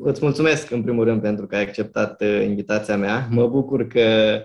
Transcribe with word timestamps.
Îți 0.00 0.24
mulțumesc 0.24 0.70
în 0.70 0.82
primul 0.82 1.04
rând 1.04 1.20
pentru 1.20 1.46
că 1.46 1.56
ai 1.56 1.62
acceptat 1.62 2.20
uh, 2.20 2.44
invitația 2.44 2.96
mea. 2.96 3.28
Mă 3.30 3.46
bucur 3.46 3.86
că 3.86 4.40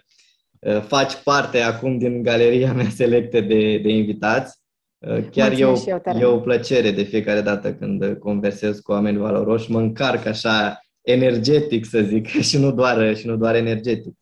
uh, 0.60 0.82
faci 0.82 1.14
parte 1.24 1.60
acum 1.60 1.98
din 1.98 2.22
galeria 2.22 2.74
mea 2.84 2.90
selectă 2.90 3.42
de, 3.42 3.78
de 3.78 3.90
invitați. 3.90 4.60
Uh, 4.98 5.30
chiar 5.32 5.52
eu, 5.52 5.76
eu 6.06 6.20
e 6.20 6.24
o 6.24 6.40
plăcere 6.40 6.92
de 6.92 7.04
fiecare 7.04 7.42
dată 7.42 7.74
când 7.74 8.18
conversez 8.20 8.80
cu 8.80 8.92
oameni 8.92 9.18
valoroși, 9.18 9.72
mă 9.72 9.80
încarc 9.80 10.26
așa 10.26 10.80
energetic, 11.02 11.86
să 11.86 12.00
zic, 12.02 12.28
și 12.50 12.58
nu 12.58 12.72
doar, 12.72 13.16
și 13.16 13.28
nu 13.28 13.36
doar 13.36 13.56
energetic. 13.56 14.14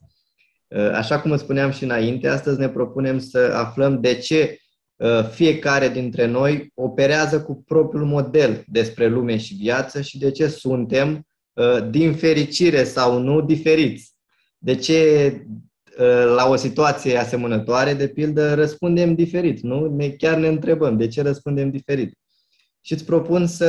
Așa 0.93 1.19
cum 1.19 1.31
îți 1.31 1.43
spuneam 1.43 1.71
și 1.71 1.83
înainte, 1.83 2.27
astăzi 2.27 2.59
ne 2.59 2.69
propunem 2.69 3.19
să 3.19 3.53
aflăm 3.55 4.01
de 4.01 4.15
ce 4.15 4.61
Uh, 5.01 5.23
fiecare 5.23 5.89
dintre 5.89 6.25
noi 6.25 6.71
operează 6.75 7.41
cu 7.41 7.63
propriul 7.67 8.05
model 8.05 8.63
despre 8.67 9.07
lume 9.07 9.37
și 9.37 9.53
viață 9.53 10.01
și 10.01 10.17
de 10.17 10.31
ce 10.31 10.47
suntem, 10.47 11.27
uh, 11.53 11.89
din 11.89 12.13
fericire 12.13 12.83
sau 12.83 13.19
nu, 13.19 13.41
diferiți. 13.41 14.13
De 14.57 14.75
ce 14.75 15.31
uh, 15.99 16.33
la 16.35 16.47
o 16.47 16.55
situație 16.55 17.17
asemănătoare, 17.17 17.93
de 17.93 18.07
pildă, 18.07 18.53
răspundem 18.53 19.15
diferit, 19.15 19.61
nu? 19.61 19.95
Ne, 19.95 20.09
chiar 20.09 20.37
ne 20.37 20.47
întrebăm 20.47 20.97
de 20.97 21.07
ce 21.07 21.21
răspundem 21.21 21.69
diferit. 21.69 22.17
Și 22.81 22.93
îți 22.93 23.05
propun 23.05 23.47
să 23.47 23.67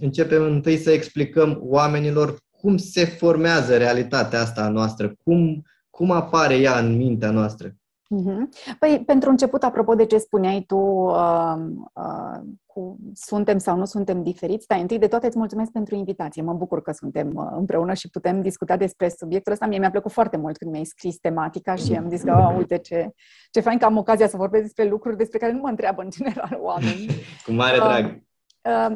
începem 0.00 0.42
întâi 0.42 0.76
să 0.76 0.90
explicăm 0.90 1.58
oamenilor 1.62 2.38
cum 2.50 2.76
se 2.76 3.04
formează 3.04 3.76
realitatea 3.76 4.40
asta 4.40 4.62
a 4.62 4.68
noastră, 4.68 5.14
cum, 5.24 5.62
cum 5.96 6.10
apare 6.10 6.56
ea 6.56 6.78
în 6.78 6.96
mintea 6.96 7.30
noastră. 7.30 7.68
Uh-huh. 7.68 8.74
Păi, 8.78 9.02
pentru 9.06 9.30
început, 9.30 9.62
apropo 9.62 9.94
de 9.94 10.06
ce 10.06 10.18
spuneai 10.18 10.64
tu, 10.66 10.76
uh, 10.76 11.54
uh, 11.92 12.40
cu 12.66 12.98
suntem 13.14 13.58
sau 13.58 13.76
nu 13.76 13.84
suntem 13.84 14.22
diferiți, 14.22 14.66
dar 14.66 14.78
întâi 14.78 14.98
de 14.98 15.06
toate 15.06 15.26
îți 15.26 15.38
mulțumesc 15.38 15.70
pentru 15.70 15.94
invitație. 15.94 16.42
Mă 16.42 16.52
bucur 16.52 16.82
că 16.82 16.92
suntem 16.92 17.32
uh, 17.34 17.46
împreună 17.56 17.94
și 17.94 18.10
putem 18.10 18.42
discuta 18.42 18.76
despre 18.76 19.08
subiectul 19.08 19.52
ăsta. 19.52 19.66
Mie 19.66 19.78
mi-a 19.78 19.90
plăcut 19.90 20.12
foarte 20.12 20.36
mult 20.36 20.56
când 20.56 20.70
mi-ai 20.70 20.84
scris 20.84 21.16
tematica 21.16 21.74
și 21.74 21.92
am 21.92 22.08
zis 22.08 22.22
că, 22.22 22.46
oh, 22.48 22.56
uite 22.56 22.78
ce, 22.78 23.10
ce 23.50 23.60
fain 23.60 23.78
că 23.78 23.84
am 23.84 23.96
ocazia 23.96 24.28
să 24.28 24.36
vorbesc 24.36 24.62
despre 24.62 24.88
lucruri 24.88 25.16
despre 25.16 25.38
care 25.38 25.52
nu 25.52 25.60
mă 25.60 25.68
întreabă 25.68 26.02
în 26.02 26.10
general 26.10 26.58
oameni. 26.60 27.06
Cu 27.46 27.52
mare 27.52 27.76
drag. 27.76 28.04
Uh, 28.04 28.10
uh, 28.10 28.25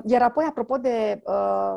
iar 0.05 0.23
apoi, 0.23 0.45
apropo 0.49 0.77
de 0.77 1.23
uh, 1.25 1.75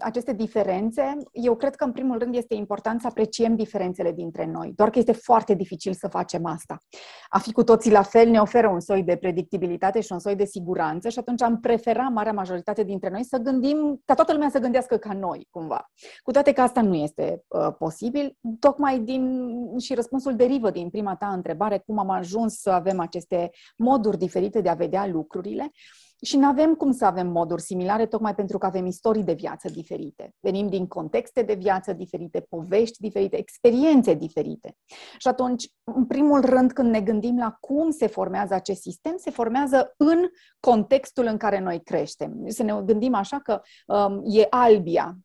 aceste 0.00 0.32
diferențe, 0.32 1.16
eu 1.32 1.56
cred 1.56 1.74
că 1.74 1.84
în 1.84 1.92
primul 1.92 2.18
rând 2.18 2.34
este 2.34 2.54
important 2.54 3.00
să 3.00 3.06
apreciem 3.06 3.56
diferențele 3.56 4.12
dintre 4.12 4.46
noi, 4.46 4.72
doar 4.76 4.90
că 4.90 4.98
este 4.98 5.12
foarte 5.12 5.54
dificil 5.54 5.92
să 5.92 6.08
facem 6.08 6.46
asta. 6.46 6.78
A 7.28 7.38
fi 7.38 7.52
cu 7.52 7.64
toții 7.64 7.90
la 7.90 8.02
fel 8.02 8.28
ne 8.28 8.40
oferă 8.40 8.68
un 8.68 8.80
soi 8.80 9.02
de 9.02 9.16
predictibilitate 9.16 10.00
și 10.00 10.12
un 10.12 10.18
soi 10.18 10.36
de 10.36 10.44
siguranță 10.44 11.08
și 11.08 11.18
atunci 11.18 11.42
am 11.42 11.60
preferat 11.60 12.12
marea 12.12 12.32
majoritate 12.32 12.82
dintre 12.82 13.10
noi 13.10 13.24
să 13.24 13.36
gândim, 13.36 14.02
ca 14.04 14.14
toată 14.14 14.32
lumea 14.32 14.48
să 14.48 14.58
gândească 14.58 14.96
ca 14.96 15.12
noi, 15.12 15.48
cumva. 15.50 15.90
Cu 16.22 16.30
toate 16.30 16.52
că 16.52 16.60
asta 16.60 16.82
nu 16.82 16.94
este 16.94 17.42
uh, 17.48 17.68
posibil, 17.78 18.36
tocmai 18.60 18.98
din, 18.98 19.58
și 19.78 19.94
răspunsul 19.94 20.36
derivă 20.36 20.70
din 20.70 20.90
prima 20.90 21.16
ta 21.16 21.28
întrebare, 21.28 21.82
cum 21.86 21.98
am 21.98 22.10
ajuns 22.10 22.60
să 22.60 22.70
avem 22.70 23.00
aceste 23.00 23.50
moduri 23.76 24.18
diferite 24.18 24.60
de 24.60 24.68
a 24.68 24.74
vedea 24.74 25.06
lucrurile. 25.06 25.62
Uh, 25.72 26.05
și 26.22 26.36
nu 26.36 26.46
avem 26.46 26.74
cum 26.74 26.92
să 26.92 27.04
avem 27.04 27.26
moduri 27.26 27.62
similare, 27.62 28.06
tocmai 28.06 28.34
pentru 28.34 28.58
că 28.58 28.66
avem 28.66 28.86
istorii 28.86 29.24
de 29.24 29.32
viață 29.32 29.68
diferite. 29.68 30.34
Venim 30.40 30.68
din 30.68 30.86
contexte 30.86 31.42
de 31.42 31.54
viață 31.54 31.92
diferite, 31.92 32.46
povești 32.48 33.00
diferite, 33.00 33.36
experiențe 33.36 34.14
diferite. 34.14 34.76
Și 35.18 35.28
atunci, 35.28 35.68
în 35.84 36.06
primul 36.06 36.40
rând, 36.40 36.72
când 36.72 36.90
ne 36.90 37.00
gândim 37.00 37.38
la 37.38 37.56
cum 37.60 37.90
se 37.90 38.06
formează 38.06 38.54
acest 38.54 38.80
sistem, 38.80 39.14
se 39.16 39.30
formează 39.30 39.94
în 39.96 40.18
contextul 40.60 41.24
în 41.24 41.36
care 41.36 41.60
noi 41.60 41.82
creștem. 41.82 42.44
Să 42.46 42.62
ne 42.62 42.82
gândim 42.84 43.14
așa 43.14 43.38
că 43.38 43.60
um, 43.86 44.22
e 44.24 44.46
albia, 44.50 45.16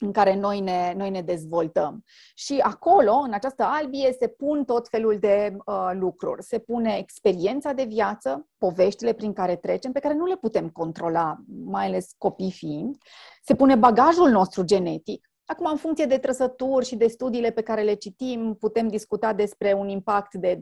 în 0.00 0.12
care 0.12 0.34
noi 0.36 0.60
ne, 0.60 0.92
noi 0.96 1.10
ne 1.10 1.22
dezvoltăm. 1.22 2.04
Și 2.34 2.58
acolo, 2.58 3.12
în 3.12 3.32
această 3.32 3.62
albie, 3.62 4.16
se 4.20 4.28
pun 4.28 4.64
tot 4.64 4.88
felul 4.88 5.18
de 5.18 5.56
uh, 5.66 5.90
lucruri. 5.92 6.42
Se 6.42 6.58
pune 6.58 6.96
experiența 6.96 7.72
de 7.72 7.84
viață, 7.84 8.48
poveștile 8.58 9.12
prin 9.12 9.32
care 9.32 9.56
trecem, 9.56 9.92
pe 9.92 10.00
care 10.00 10.14
nu 10.14 10.26
le 10.26 10.36
putem 10.36 10.68
controla, 10.68 11.36
mai 11.64 11.86
ales 11.86 12.14
copii 12.18 12.52
fiind. 12.52 12.96
Se 13.42 13.54
pune 13.54 13.74
bagajul 13.74 14.30
nostru 14.30 14.62
genetic. 14.62 15.28
Acum, 15.46 15.66
în 15.70 15.76
funcție 15.76 16.06
de 16.06 16.18
trăsături 16.18 16.86
și 16.86 16.96
de 16.96 17.06
studiile 17.06 17.50
pe 17.50 17.62
care 17.62 17.82
le 17.82 17.94
citim, 17.94 18.56
putem 18.60 18.88
discuta 18.88 19.32
despre 19.32 19.72
un 19.72 19.88
impact 19.88 20.34
de 20.34 20.56
20% 20.56 20.60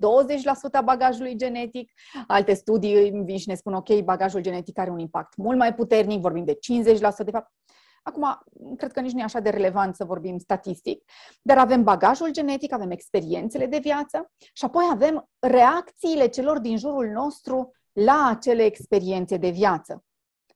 a 0.72 0.80
bagajului 0.80 1.36
genetic. 1.36 1.92
Alte 2.26 2.54
studii 2.54 3.10
vin 3.24 3.36
și 3.36 3.48
ne 3.48 3.54
spun, 3.54 3.74
ok, 3.74 4.00
bagajul 4.00 4.40
genetic 4.40 4.78
are 4.78 4.90
un 4.90 4.98
impact 4.98 5.36
mult 5.36 5.58
mai 5.58 5.74
puternic, 5.74 6.20
vorbim 6.20 6.44
de 6.44 6.58
50%. 6.82 7.24
De 7.24 7.30
fapt, 7.30 7.52
Acum, 8.02 8.42
cred 8.76 8.92
că 8.92 9.00
nici 9.00 9.12
nu 9.12 9.20
e 9.20 9.22
așa 9.22 9.40
de 9.40 9.50
relevant 9.50 9.96
să 9.96 10.04
vorbim 10.04 10.38
statistic, 10.38 11.04
dar 11.42 11.58
avem 11.58 11.82
bagajul 11.82 12.30
genetic, 12.30 12.72
avem 12.72 12.90
experiențele 12.90 13.66
de 13.66 13.78
viață 13.78 14.30
și 14.52 14.64
apoi 14.64 14.84
avem 14.90 15.28
reacțiile 15.38 16.26
celor 16.26 16.58
din 16.58 16.78
jurul 16.78 17.06
nostru 17.06 17.70
la 17.92 18.28
acele 18.30 18.64
experiențe 18.64 19.36
de 19.36 19.50
viață. 19.50 20.04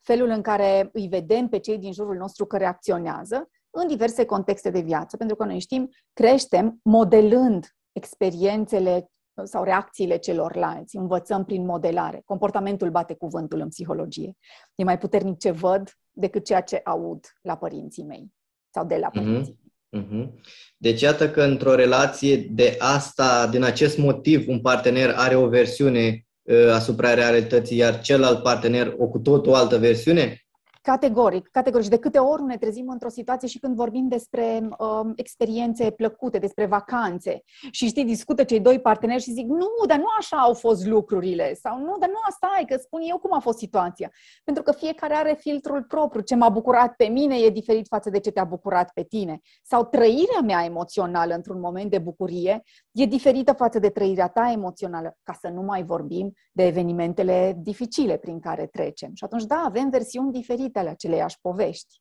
Felul 0.02 0.28
în 0.28 0.42
care 0.42 0.88
îi 0.92 1.08
vedem 1.08 1.48
pe 1.48 1.58
cei 1.58 1.78
din 1.78 1.92
jurul 1.92 2.16
nostru 2.16 2.46
că 2.46 2.56
reacționează 2.56 3.48
în 3.70 3.86
diverse 3.86 4.24
contexte 4.24 4.70
de 4.70 4.80
viață, 4.80 5.16
pentru 5.16 5.36
că 5.36 5.44
noi 5.44 5.58
știm, 5.58 5.88
creștem 6.12 6.80
modelând 6.82 7.66
experiențele 7.92 9.10
sau 9.44 9.62
reacțiile 9.64 10.16
celorlalți. 10.16 10.96
Învățăm 10.96 11.44
prin 11.44 11.64
modelare. 11.64 12.22
Comportamentul 12.24 12.90
bate 12.90 13.14
cuvântul 13.14 13.60
în 13.60 13.68
psihologie. 13.68 14.36
E 14.74 14.84
mai 14.84 14.98
puternic 14.98 15.38
ce 15.38 15.50
văd 15.50 15.90
decât 16.16 16.44
ceea 16.44 16.60
ce 16.60 16.80
aud 16.84 17.24
la 17.42 17.56
părinții 17.56 18.04
mei 18.04 18.32
sau 18.74 18.86
de 18.86 18.96
la 18.96 19.10
mhm. 19.12 19.24
părinții 19.24 19.58
mei. 19.58 19.64
Mm-hmm. 19.96 20.30
Deci 20.76 21.00
iată 21.00 21.30
că 21.30 21.42
într-o 21.42 21.74
relație 21.74 22.36
de 22.36 22.76
asta, 22.78 23.46
din 23.46 23.62
acest 23.62 23.98
motiv, 23.98 24.48
un 24.48 24.60
partener 24.60 25.14
are 25.16 25.34
o 25.34 25.48
versiune 25.48 26.26
uh, 26.42 26.68
asupra 26.72 27.14
realității, 27.14 27.76
iar 27.76 28.00
celălalt 28.00 28.42
partener 28.42 28.94
o 28.98 29.08
cu 29.08 29.18
tot 29.18 29.46
o 29.46 29.54
altă 29.54 29.78
versiune? 29.78 30.45
Categoric, 30.86 31.48
categoric. 31.48 31.84
Și 31.84 31.90
de 31.90 31.98
câte 31.98 32.18
ori 32.18 32.42
ne 32.42 32.56
trezim 32.56 32.88
într-o 32.88 33.08
situație 33.08 33.48
și 33.48 33.58
când 33.58 33.76
vorbim 33.76 34.08
despre 34.08 34.68
um, 34.78 35.12
experiențe 35.16 35.90
plăcute, 35.90 36.38
despre 36.38 36.66
vacanțe 36.66 37.42
și 37.70 37.86
știi, 37.86 38.04
discută 38.04 38.44
cei 38.44 38.60
doi 38.60 38.80
parteneri 38.80 39.22
și 39.22 39.32
zic, 39.32 39.46
nu, 39.46 39.86
dar 39.86 39.98
nu 39.98 40.04
așa 40.18 40.36
au 40.36 40.54
fost 40.54 40.86
lucrurile 40.86 41.54
sau 41.54 41.78
nu, 41.78 41.96
dar 41.98 42.08
nu 42.08 42.14
asta 42.28 42.48
e, 42.60 42.64
că 42.64 42.76
spun 42.76 43.00
eu 43.08 43.18
cum 43.18 43.32
a 43.34 43.38
fost 43.38 43.58
situația. 43.58 44.10
Pentru 44.44 44.62
că 44.62 44.72
fiecare 44.72 45.14
are 45.14 45.36
filtrul 45.38 45.82
propriu. 45.82 46.20
Ce 46.20 46.34
m-a 46.34 46.48
bucurat 46.48 46.94
pe 46.94 47.04
mine 47.04 47.36
e 47.36 47.50
diferit 47.50 47.86
față 47.86 48.10
de 48.10 48.18
ce 48.18 48.30
te-a 48.30 48.44
bucurat 48.44 48.90
pe 48.94 49.02
tine. 49.02 49.40
Sau 49.62 49.84
trăirea 49.84 50.40
mea 50.44 50.64
emoțională 50.64 51.34
într-un 51.34 51.60
moment 51.60 51.90
de 51.90 51.98
bucurie 51.98 52.62
e 52.92 53.04
diferită 53.04 53.52
față 53.52 53.78
de 53.78 53.88
trăirea 53.88 54.28
ta 54.28 54.50
emoțională, 54.52 55.16
ca 55.22 55.38
să 55.40 55.48
nu 55.48 55.62
mai 55.62 55.84
vorbim 55.84 56.32
de 56.52 56.66
evenimentele 56.66 57.56
dificile 57.58 58.16
prin 58.16 58.40
care 58.40 58.66
trecem. 58.66 59.10
Și 59.14 59.24
atunci, 59.24 59.44
da, 59.44 59.62
avem 59.66 59.90
versiuni 59.90 60.32
diferite 60.32 60.75
ale 60.78 60.88
aceleiași 60.88 61.36
povești. 61.40 62.00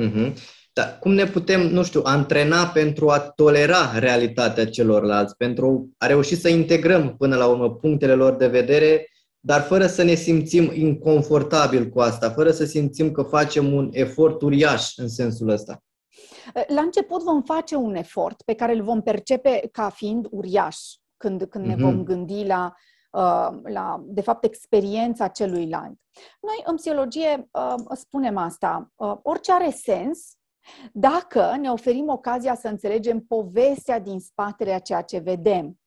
Mm-hmm. 0.00 0.32
Dar 0.72 0.98
cum 1.00 1.12
ne 1.12 1.24
putem, 1.24 1.60
nu 1.60 1.82
știu, 1.82 2.00
antrena 2.04 2.66
pentru 2.66 3.08
a 3.08 3.18
tolera 3.18 3.98
realitatea 3.98 4.66
celorlalți, 4.66 5.36
pentru 5.36 5.90
a 5.98 6.06
reuși 6.06 6.36
să 6.36 6.48
integrăm 6.48 7.16
până 7.16 7.36
la 7.36 7.46
urmă 7.46 7.74
punctele 7.74 8.14
lor 8.14 8.36
de 8.36 8.46
vedere, 8.46 9.08
dar 9.40 9.60
fără 9.60 9.86
să 9.86 10.02
ne 10.02 10.14
simțim 10.14 10.70
inconfortabil 10.74 11.88
cu 11.88 12.00
asta, 12.00 12.30
fără 12.30 12.50
să 12.50 12.64
simțim 12.64 13.10
că 13.10 13.22
facem 13.22 13.72
un 13.72 13.88
efort 13.92 14.42
uriaș 14.42 14.96
în 14.96 15.08
sensul 15.08 15.48
ăsta? 15.48 15.82
La 16.66 16.80
început 16.80 17.22
vom 17.22 17.42
face 17.42 17.74
un 17.74 17.94
efort 17.94 18.42
pe 18.42 18.54
care 18.54 18.74
îl 18.74 18.82
vom 18.82 19.02
percepe 19.02 19.68
ca 19.72 19.90
fiind 19.90 20.26
uriaș 20.30 20.76
când, 21.16 21.44
când 21.44 21.64
mm-hmm. 21.64 21.68
ne 21.68 21.82
vom 21.82 22.04
gândi 22.04 22.44
la 22.44 22.72
Uh, 22.72 22.97
la, 23.62 24.02
de 24.04 24.20
fapt, 24.20 24.44
experiența 24.44 25.28
celuilalt. 25.28 25.98
Noi, 26.40 26.62
în 26.64 26.76
psihologie, 26.76 27.48
uh, 27.52 27.74
spunem 27.92 28.36
asta. 28.36 28.92
Uh, 28.94 29.16
orice 29.22 29.52
are 29.52 29.70
sens 29.70 30.38
dacă 30.92 31.56
ne 31.60 31.70
oferim 31.70 32.08
ocazia 32.08 32.54
să 32.54 32.68
înțelegem 32.68 33.20
povestea 33.20 33.98
din 33.98 34.20
spatele 34.20 34.72
a 34.72 34.78
ceea 34.78 35.02
ce 35.02 35.18
vedem. 35.18 35.80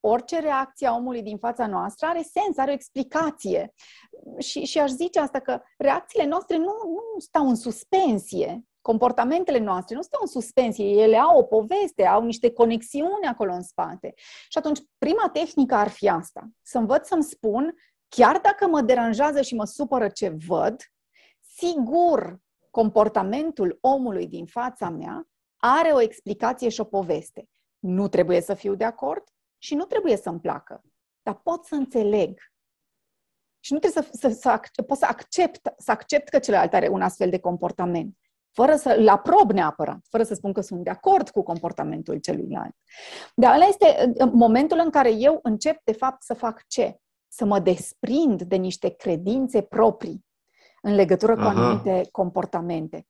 Orice 0.00 0.40
reacție 0.40 0.86
a 0.86 0.94
omului 0.94 1.22
din 1.22 1.38
fața 1.38 1.66
noastră 1.66 2.06
are 2.06 2.22
sens, 2.22 2.58
are 2.58 2.70
o 2.70 2.74
explicație. 2.74 3.72
Și, 4.38 4.64
și 4.64 4.78
aș 4.78 4.90
zice 4.90 5.20
asta 5.20 5.40
că 5.40 5.62
reacțiile 5.78 6.26
noastre 6.26 6.56
nu, 6.56 6.64
nu 6.64 7.18
stau 7.18 7.48
în 7.48 7.54
suspensie 7.54 8.64
comportamentele 8.86 9.58
noastre 9.58 9.94
nu 9.94 10.02
stau 10.02 10.20
în 10.22 10.26
suspensie, 10.26 10.86
ele 10.86 11.16
au 11.16 11.38
o 11.38 11.42
poveste, 11.42 12.06
au 12.06 12.24
niște 12.24 12.52
conexiuni 12.52 13.26
acolo 13.28 13.52
în 13.52 13.62
spate. 13.62 14.14
Și 14.48 14.58
atunci, 14.58 14.78
prima 14.98 15.28
tehnică 15.32 15.74
ar 15.74 15.88
fi 15.88 16.08
asta, 16.08 16.48
să 16.62 16.78
învăț 16.78 17.06
să-mi 17.06 17.22
spun, 17.22 17.74
chiar 18.08 18.38
dacă 18.38 18.66
mă 18.66 18.80
deranjează 18.80 19.42
și 19.42 19.54
mă 19.54 19.64
supără 19.64 20.08
ce 20.08 20.36
văd, 20.46 20.76
sigur 21.40 22.38
comportamentul 22.70 23.78
omului 23.80 24.26
din 24.26 24.46
fața 24.46 24.88
mea 24.88 25.28
are 25.56 25.90
o 25.90 26.00
explicație 26.00 26.68
și 26.68 26.80
o 26.80 26.84
poveste. 26.84 27.48
Nu 27.78 28.08
trebuie 28.08 28.40
să 28.40 28.54
fiu 28.54 28.74
de 28.74 28.84
acord, 28.84 29.24
și 29.58 29.74
nu 29.74 29.84
trebuie 29.84 30.16
să-mi 30.16 30.40
placă, 30.40 30.82
dar 31.22 31.34
pot 31.34 31.64
să 31.64 31.74
înțeleg. 31.74 32.38
Și 33.60 33.72
nu 33.72 33.78
trebuie 33.78 34.02
să, 34.02 34.10
să, 34.12 34.28
să, 34.28 34.60
să 34.72 34.82
pot 34.82 34.98
să 34.98 35.06
accept, 35.08 35.72
să 35.78 35.90
accept 35.90 36.28
că 36.28 36.38
celălalt 36.38 36.74
are 36.74 36.88
un 36.88 37.02
astfel 37.02 37.30
de 37.30 37.38
comportament 37.38 38.16
fără 38.56 38.76
să-l 38.76 39.08
aprob 39.08 39.52
neapărat, 39.52 39.98
fără 40.10 40.22
să 40.22 40.34
spun 40.34 40.52
că 40.52 40.60
sunt 40.60 40.84
de 40.84 40.90
acord 40.90 41.30
cu 41.30 41.42
comportamentul 41.42 42.16
celuilalt. 42.18 42.74
Dar 43.34 43.54
ăla 43.54 43.64
este 43.64 44.12
uh, 44.18 44.30
momentul 44.32 44.80
în 44.84 44.90
care 44.90 45.12
eu 45.12 45.38
încep, 45.42 45.80
de 45.84 45.92
fapt, 45.92 46.22
să 46.22 46.34
fac 46.34 46.62
ce? 46.66 46.96
Să 47.28 47.44
mă 47.44 47.58
desprind 47.58 48.42
de 48.42 48.56
niște 48.56 48.88
credințe 48.88 49.60
proprii 49.60 50.24
în 50.82 50.94
legătură 50.94 51.34
cu 51.34 51.40
Aha. 51.40 51.48
anumite 51.48 52.08
comportamente. 52.10 53.06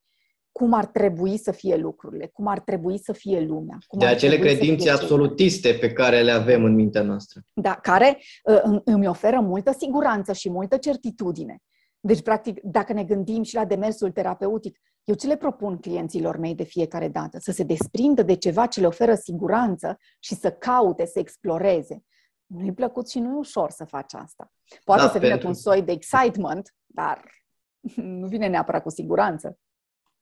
Cum 0.52 0.72
ar 0.72 0.86
trebui 0.86 1.38
să 1.38 1.52
fie 1.52 1.76
lucrurile, 1.76 2.26
cum 2.26 2.46
ar 2.46 2.60
trebui 2.60 2.98
să 2.98 3.12
fie 3.12 3.40
lumea. 3.40 3.78
Cum 3.86 3.98
de 3.98 4.06
acele 4.06 4.38
credințe 4.38 4.90
absolutiste 4.90 5.72
pe 5.80 5.92
care 5.92 6.22
le 6.22 6.30
avem 6.30 6.64
în 6.64 6.74
mintea 6.74 7.02
noastră. 7.02 7.40
Da, 7.52 7.74
care 7.74 8.18
uh, 8.44 8.80
îmi 8.84 9.08
oferă 9.08 9.40
multă 9.40 9.74
siguranță 9.78 10.32
și 10.32 10.50
multă 10.50 10.76
certitudine. 10.76 11.58
Deci, 12.00 12.22
practic, 12.22 12.60
dacă 12.62 12.92
ne 12.92 13.04
gândim 13.04 13.42
și 13.42 13.54
la 13.54 13.64
demersul 13.64 14.10
terapeutic, 14.10 14.78
eu 15.06 15.14
ce 15.14 15.26
le 15.26 15.36
propun 15.36 15.78
clienților 15.78 16.36
mei 16.36 16.54
de 16.54 16.64
fiecare 16.64 17.08
dată? 17.08 17.38
Să 17.40 17.52
se 17.52 17.62
desprindă 17.62 18.22
de 18.22 18.34
ceva 18.34 18.66
ce 18.66 18.80
le 18.80 18.86
oferă 18.86 19.14
siguranță 19.14 19.98
și 20.20 20.34
să 20.34 20.50
caute, 20.50 21.06
să 21.06 21.18
exploreze. 21.18 22.02
Nu-i 22.46 22.72
plăcut 22.72 23.08
și 23.08 23.18
nu 23.18 23.30
e 23.34 23.38
ușor 23.38 23.70
să 23.70 23.84
faci 23.84 24.14
asta. 24.14 24.52
Poate 24.84 25.02
da, 25.02 25.08
să 25.08 25.18
vină 25.18 25.30
pentru... 25.30 25.46
cu 25.46 25.52
un 25.52 25.60
soi 25.60 25.82
de 25.82 25.92
excitement, 25.92 26.74
dar 26.86 27.24
nu 28.20 28.26
vine 28.26 28.46
neapărat 28.48 28.82
cu 28.82 28.90
siguranță. 28.90 29.58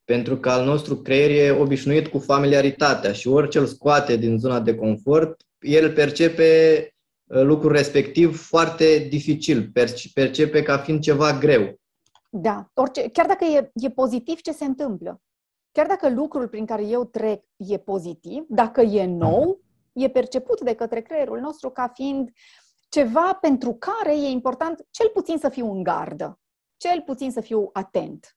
Pentru 0.04 0.36
că 0.36 0.50
al 0.50 0.64
nostru 0.64 0.96
creier 0.96 1.30
e 1.30 1.60
obișnuit 1.60 2.06
cu 2.06 2.18
familiaritatea 2.18 3.12
și 3.12 3.28
orice 3.28 3.58
îl 3.58 3.66
scoate 3.66 4.16
din 4.16 4.38
zona 4.38 4.60
de 4.60 4.74
confort, 4.74 5.42
el 5.58 5.92
percepe 5.92 6.44
uh, 7.24 7.42
lucrul 7.42 7.72
respectiv 7.72 8.38
foarte 8.38 8.98
dificil, 8.98 9.70
percepe 10.14 10.62
ca 10.62 10.78
fiind 10.78 11.00
ceva 11.00 11.38
greu. 11.38 11.80
Da, 12.36 12.70
orice, 12.74 13.08
chiar 13.08 13.26
dacă 13.26 13.44
e, 13.44 13.70
e 13.74 13.90
pozitiv 13.90 14.40
ce 14.40 14.52
se 14.52 14.64
întâmplă, 14.64 15.22
chiar 15.72 15.86
dacă 15.86 16.10
lucrul 16.10 16.48
prin 16.48 16.66
care 16.66 16.84
eu 16.84 17.04
trec 17.04 17.44
e 17.56 17.78
pozitiv, 17.78 18.44
dacă 18.48 18.80
e 18.80 19.04
nou, 19.04 19.60
e 19.92 20.08
perceput 20.08 20.60
de 20.60 20.74
către 20.74 21.00
creierul 21.00 21.40
nostru 21.40 21.70
ca 21.70 21.92
fiind 21.94 22.30
ceva 22.88 23.38
pentru 23.40 23.74
care 23.74 24.12
e 24.12 24.28
important 24.28 24.86
cel 24.90 25.10
puțin 25.12 25.38
să 25.38 25.48
fiu 25.48 25.72
în 25.72 25.82
gardă, 25.82 26.40
cel 26.76 27.02
puțin 27.06 27.30
să 27.30 27.40
fiu 27.40 27.70
atent. 27.72 28.36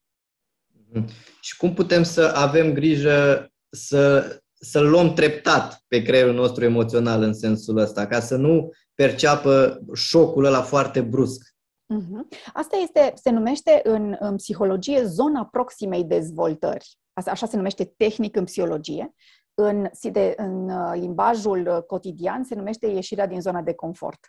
Mhm. 0.90 1.08
Și 1.42 1.58
cum 1.58 1.74
putem 1.74 2.04
să 2.04 2.32
avem 2.36 2.74
grijă 2.74 3.50
să, 3.70 4.36
să 4.54 4.80
luăm 4.80 5.14
treptat 5.14 5.84
pe 5.88 6.02
creierul 6.02 6.34
nostru 6.34 6.64
emoțional 6.64 7.22
în 7.22 7.34
sensul 7.34 7.78
ăsta, 7.78 8.08
ca 8.08 8.20
să 8.20 8.36
nu 8.36 8.72
perceapă 8.94 9.82
șocul 9.94 10.46
ăla 10.46 10.62
foarte 10.62 11.02
brusc? 11.02 11.57
Uh-huh. 11.96 12.52
Asta 12.54 12.78
este, 12.78 13.12
se 13.16 13.30
numește 13.30 13.80
în, 13.84 14.16
în 14.20 14.36
psihologie 14.36 15.04
zona 15.04 15.46
proximei 15.46 16.04
dezvoltări. 16.04 16.98
Asta, 17.14 17.32
așa 17.32 17.46
se 17.46 17.56
numește 17.56 17.86
tehnic 17.98 18.36
în 18.36 18.44
psihologie. 18.44 19.14
În, 19.54 19.90
de, 20.12 20.34
în 20.38 20.70
uh, 20.70 20.92
limbajul 20.94 21.68
uh, 21.68 21.84
cotidian 21.84 22.44
se 22.44 22.56
numește 22.56 22.88
ieșirea 22.88 23.28
din 23.28 23.42
zona 23.42 23.62
de 23.62 23.74
confort. 23.74 24.20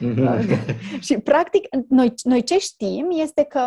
Uh-huh. 0.00 0.40
și, 1.06 1.18
practic, 1.18 1.68
noi, 1.88 2.14
noi 2.22 2.42
ce 2.42 2.58
știm 2.58 3.08
este 3.10 3.44
că 3.44 3.66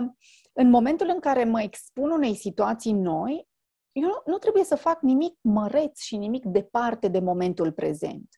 în 0.54 0.70
momentul 0.70 1.10
în 1.14 1.20
care 1.20 1.44
mă 1.44 1.62
expun 1.62 2.10
unei 2.10 2.36
situații 2.36 2.92
noi, 2.92 3.48
eu 3.92 4.04
nu, 4.04 4.22
nu 4.26 4.38
trebuie 4.38 4.64
să 4.64 4.76
fac 4.76 5.02
nimic 5.02 5.34
măreț 5.42 6.02
și 6.02 6.18
nimic 6.18 6.46
departe 6.46 7.08
de 7.08 7.20
momentul 7.20 7.72
prezent. 7.72 8.30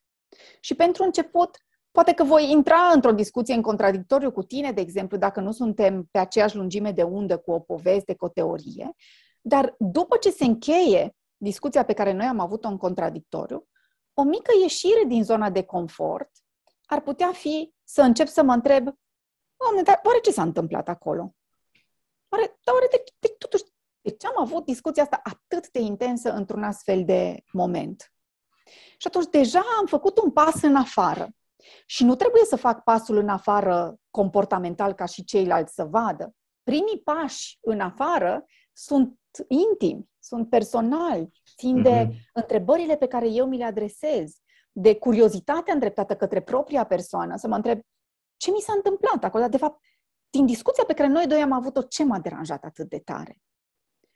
Și 0.59 0.75
pentru 0.75 1.03
început, 1.03 1.57
Poate 1.91 2.13
că 2.13 2.23
voi 2.23 2.51
intra 2.51 2.91
într-o 2.93 3.11
discuție 3.11 3.53
în 3.53 3.61
contradictoriu 3.61 4.31
cu 4.31 4.43
tine, 4.43 4.71
de 4.71 4.81
exemplu, 4.81 5.17
dacă 5.17 5.39
nu 5.39 5.51
suntem 5.51 6.07
pe 6.11 6.19
aceeași 6.19 6.55
lungime 6.55 6.91
de 6.91 7.03
undă 7.03 7.37
cu 7.37 7.51
o 7.51 7.59
poveste, 7.59 8.15
cu 8.15 8.25
o 8.25 8.29
teorie, 8.29 8.95
dar 9.41 9.75
după 9.77 10.17
ce 10.17 10.29
se 10.29 10.45
încheie 10.45 11.15
discuția 11.37 11.85
pe 11.85 11.93
care 11.93 12.11
noi 12.11 12.25
am 12.25 12.39
avut-o 12.39 12.67
în 12.67 12.77
contradictoriu, 12.77 13.67
o 14.13 14.23
mică 14.23 14.51
ieșire 14.61 15.03
din 15.07 15.23
zona 15.23 15.49
de 15.49 15.63
confort 15.63 16.29
ar 16.85 17.01
putea 17.01 17.31
fi 17.31 17.73
să 17.83 18.01
încep 18.01 18.27
să 18.27 18.43
mă 18.43 18.53
întreb, 18.53 18.93
Doamne, 19.63 19.81
dar 19.81 19.99
oare 20.03 20.19
ce 20.19 20.31
s-a 20.31 20.41
întâmplat 20.41 20.87
acolo? 20.87 21.35
Oare, 22.29 22.59
dar 22.63 22.73
oare 22.73 22.87
de, 22.91 23.03
de, 23.19 23.35
totuși, 23.37 23.63
de 24.01 24.09
ce 24.09 24.27
am 24.27 24.41
avut 24.41 24.65
discuția 24.65 25.03
asta 25.03 25.21
atât 25.23 25.71
de 25.71 25.79
intensă 25.79 26.31
într-un 26.31 26.63
astfel 26.63 27.05
de 27.05 27.43
moment? 27.51 28.13
Și 28.97 29.07
atunci 29.07 29.29
deja 29.29 29.61
am 29.79 29.85
făcut 29.85 30.17
un 30.17 30.31
pas 30.31 30.61
în 30.61 30.75
afară. 30.75 31.29
Și 31.85 32.03
nu 32.03 32.15
trebuie 32.15 32.43
să 32.43 32.55
fac 32.55 32.83
pasul 32.83 33.17
în 33.17 33.29
afară 33.29 33.95
comportamental 34.09 34.93
ca 34.93 35.05
și 35.05 35.23
ceilalți 35.23 35.73
să 35.73 35.83
vadă. 35.83 36.33
Primii 36.63 37.01
pași 37.03 37.57
în 37.61 37.79
afară 37.79 38.45
sunt 38.73 39.19
intimi, 39.47 40.09
sunt 40.19 40.49
personali, 40.49 41.31
țin 41.57 41.81
de 41.81 42.05
mm-hmm. 42.05 42.31
întrebările 42.33 42.97
pe 42.97 43.07
care 43.07 43.27
eu 43.27 43.47
mi 43.47 43.57
le 43.57 43.63
adresez, 43.63 44.37
de 44.71 44.95
curiozitatea 44.95 45.73
îndreptată 45.73 46.15
către 46.15 46.41
propria 46.41 46.85
persoană, 46.85 47.35
să 47.35 47.47
mă 47.47 47.55
întreb 47.55 47.79
ce 48.37 48.51
mi 48.51 48.59
s-a 48.59 48.73
întâmplat 48.75 49.23
acolo, 49.23 49.43
dar 49.43 49.51
de 49.51 49.57
fapt, 49.57 49.81
din 50.29 50.45
discuția 50.45 50.83
pe 50.87 50.93
care 50.93 51.09
noi 51.09 51.27
doi 51.27 51.41
am 51.41 51.51
avut-o, 51.51 51.81
ce 51.81 52.03
m-a 52.03 52.19
deranjat 52.19 52.63
atât 52.63 52.89
de 52.89 52.99
tare? 52.99 53.41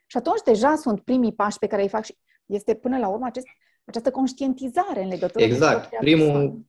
Și 0.05 0.17
atunci 0.17 0.41
deja 0.41 0.75
sunt 0.75 1.01
primii 1.01 1.33
pași 1.33 1.57
pe 1.57 1.67
care 1.67 1.81
îi 1.81 1.89
fac 1.89 2.03
și 2.03 2.17
este 2.45 2.75
până 2.75 2.97
la 2.97 3.07
urmă 3.07 3.25
acest, 3.25 3.45
această 3.85 4.11
conștientizare 4.11 5.01
în 5.01 5.07
legătură 5.07 5.43
exact. 5.43 5.89
cu 5.89 5.95
Primul, 5.99 6.27
persoană 6.27 6.65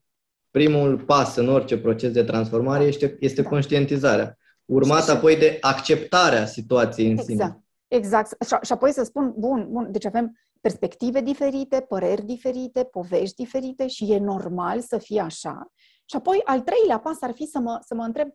primul 0.55 0.99
pas 0.99 1.37
în 1.37 1.49
orice 1.49 1.79
proces 1.79 2.13
de 2.13 2.23
transformare 2.23 2.85
este, 2.85 3.17
este 3.21 3.43
da. 3.43 3.49
conștientizarea, 3.49 4.39
urmat 4.65 5.09
apoi 5.09 5.37
de 5.37 5.59
acceptarea 5.61 6.47
situației 6.47 7.07
în 7.07 7.13
exact. 7.13 7.29
sine. 7.29 7.65
Exact. 7.89 8.45
Și, 8.45 8.57
și 8.63 8.73
apoi 8.73 8.93
să 8.93 9.03
spun, 9.03 9.35
bun, 9.37 9.67
bun, 9.71 9.89
deci 9.93 10.05
avem 10.05 10.39
perspective 10.61 11.21
diferite, 11.21 11.81
păreri 11.81 12.23
diferite, 12.23 12.85
povești 12.85 13.35
diferite 13.35 13.87
și 13.87 14.13
e 14.13 14.19
normal 14.19 14.81
să 14.81 14.99
fie 14.99 15.21
așa. 15.21 15.73
Și 16.05 16.17
apoi 16.17 16.41
al 16.45 16.61
treilea 16.61 16.99
pas 16.99 17.17
ar 17.21 17.33
fi 17.33 17.47
să 17.47 17.59
mă, 17.59 17.79
să 17.87 17.95
mă 17.95 18.03
întreb, 18.03 18.29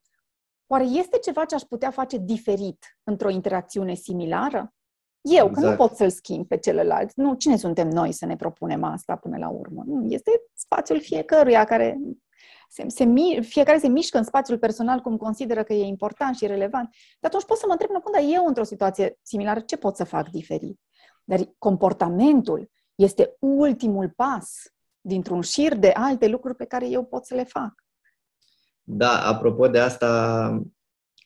oare 0.67 0.83
este 0.83 1.17
ceva 1.17 1.45
ce 1.45 1.55
aș 1.55 1.61
putea 1.61 1.91
face 1.91 2.17
diferit 2.17 2.97
într-o 3.03 3.29
interacțiune 3.29 3.93
similară? 3.93 4.73
Eu, 5.21 5.45
exact. 5.45 5.53
că 5.53 5.59
nu 5.59 5.71
exact. 5.71 5.89
pot 5.89 5.97
să-l 5.97 6.09
schimb 6.09 6.47
pe 6.47 6.57
celălalt. 6.57 7.13
Nu, 7.15 7.33
cine 7.33 7.57
suntem 7.57 7.87
noi 7.87 8.11
să 8.11 8.25
ne 8.25 8.35
propunem 8.35 8.83
asta 8.83 9.15
până 9.15 9.37
la 9.37 9.49
urmă? 9.49 9.83
Nu, 9.85 10.05
este 10.07 10.31
spațiul 10.69 11.01
fiecăruia 11.01 11.63
care 11.63 11.97
se, 12.69 12.85
se, 12.87 13.05
fiecare 13.41 13.77
se 13.77 13.87
mișcă 13.87 14.17
în 14.17 14.23
spațiul 14.23 14.57
personal 14.57 14.99
cum 14.99 15.17
consideră 15.17 15.63
că 15.63 15.73
e 15.73 15.85
important 15.85 16.35
și 16.35 16.47
relevant. 16.47 16.89
Dar 17.19 17.31
atunci 17.31 17.45
pot 17.45 17.57
să 17.57 17.63
mă 17.67 17.71
întreb, 17.71 17.89
nu, 17.89 18.01
dar 18.11 18.21
eu 18.33 18.45
într-o 18.45 18.63
situație 18.63 19.17
similară, 19.21 19.59
ce 19.59 19.77
pot 19.77 19.95
să 19.95 20.03
fac 20.03 20.29
diferit? 20.29 20.79
Dar 21.23 21.39
comportamentul 21.57 22.71
este 22.95 23.35
ultimul 23.39 24.13
pas 24.15 24.51
dintr-un 25.01 25.41
șir 25.41 25.75
de 25.75 25.91
alte 25.93 26.27
lucruri 26.27 26.55
pe 26.55 26.65
care 26.65 26.89
eu 26.89 27.05
pot 27.05 27.25
să 27.25 27.35
le 27.35 27.43
fac. 27.43 27.73
Da, 28.83 29.27
apropo 29.27 29.67
de 29.67 29.79
asta, 29.79 30.61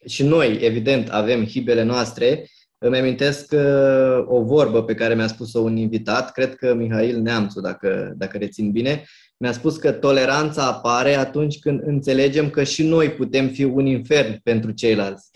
și 0.06 0.24
noi, 0.24 0.58
evident, 0.62 1.10
avem 1.10 1.46
hibele 1.46 1.84
noastre 1.84 2.46
îmi 2.86 2.98
amintesc 2.98 3.52
uh, 3.52 4.26
o 4.26 4.44
vorbă 4.44 4.84
pe 4.84 4.94
care 4.94 5.16
mi-a 5.16 5.28
spus-o 5.28 5.60
un 5.60 5.78
invitat, 5.78 6.32
cred 6.32 6.56
că 6.56 6.74
Mihail 6.74 7.22
Neamțu, 7.22 7.62
dacă, 7.62 8.14
dacă 8.18 8.38
rețin 8.38 8.72
bine, 8.72 9.04
mi-a 9.44 9.52
spus 9.52 9.78
că 9.78 9.92
toleranța 9.92 10.68
apare 10.68 11.14
atunci 11.14 11.60
când 11.60 11.82
înțelegem 11.86 12.50
că 12.50 12.64
și 12.64 12.88
noi 12.88 13.12
putem 13.12 13.48
fi 13.48 13.64
un 13.64 13.86
infern 13.86 14.40
pentru 14.44 14.72
ceilalți. 14.72 15.32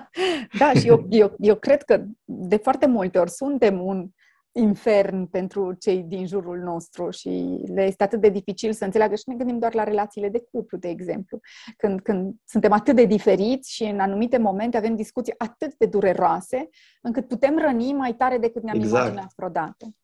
da, 0.58 0.72
și 0.72 0.86
eu, 0.86 1.06
eu, 1.10 1.36
eu 1.38 1.56
cred 1.56 1.82
că 1.82 2.04
de 2.24 2.56
foarte 2.56 2.86
multe 2.86 3.18
ori 3.18 3.30
suntem 3.30 3.80
un 3.80 4.08
infern 4.52 5.26
pentru 5.26 5.72
cei 5.72 6.02
din 6.02 6.26
jurul 6.26 6.58
nostru 6.58 7.10
și 7.10 7.64
le 7.74 7.82
este 7.82 8.02
atât 8.02 8.20
de 8.20 8.28
dificil 8.28 8.72
să 8.72 8.84
înțeleagă 8.84 9.14
și 9.14 9.22
ne 9.26 9.34
gândim 9.34 9.58
doar 9.58 9.74
la 9.74 9.84
relațiile 9.84 10.28
de 10.28 10.44
cuplu, 10.50 10.78
de 10.78 10.88
exemplu. 10.88 11.40
Când, 11.76 12.00
când 12.00 12.34
suntem 12.44 12.72
atât 12.72 12.96
de 12.96 13.04
diferiți 13.04 13.74
și 13.74 13.82
în 13.82 14.00
anumite 14.00 14.38
momente 14.38 14.76
avem 14.76 14.96
discuții 14.96 15.34
atât 15.36 15.74
de 15.76 15.86
dureroase, 15.86 16.68
încât 17.02 17.28
putem 17.28 17.58
răni 17.58 17.92
mai 17.92 18.14
tare 18.14 18.38
decât 18.38 18.62
ne-am 18.62 18.76
exact. 18.76 19.04
imaginat 19.04 19.32
vreodată. 19.36 19.94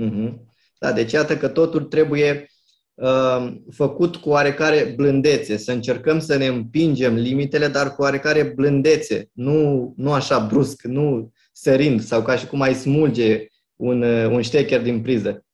Mm-hmm. 0.00 0.54
Da, 0.78 0.92
deci 0.92 1.12
iată 1.12 1.36
că 1.36 1.48
totul 1.48 1.84
trebuie 1.84 2.30
uh, 2.40 2.54
făcut 3.70 4.16
cu 4.16 4.28
oarecare 4.28 4.92
blândețe, 4.96 5.56
să 5.56 5.72
încercăm 5.72 6.18
să 6.18 6.36
ne 6.36 6.46
împingem 6.46 7.14
limitele, 7.14 7.68
dar 7.68 7.94
cu 7.94 8.02
oarecare 8.02 8.42
blândețe, 8.42 9.30
nu, 9.32 9.92
nu 9.96 10.12
așa 10.12 10.38
brusc, 10.38 10.82
nu 10.82 11.32
sărind 11.52 12.02
sau 12.02 12.22
ca 12.22 12.36
și 12.36 12.46
cum 12.46 12.60
ai 12.60 12.74
smulge 12.74 13.46
un, 13.76 14.02
uh, 14.02 14.26
un 14.30 14.42
ștecher 14.42 14.82
din 14.82 15.00
priză. 15.00 15.45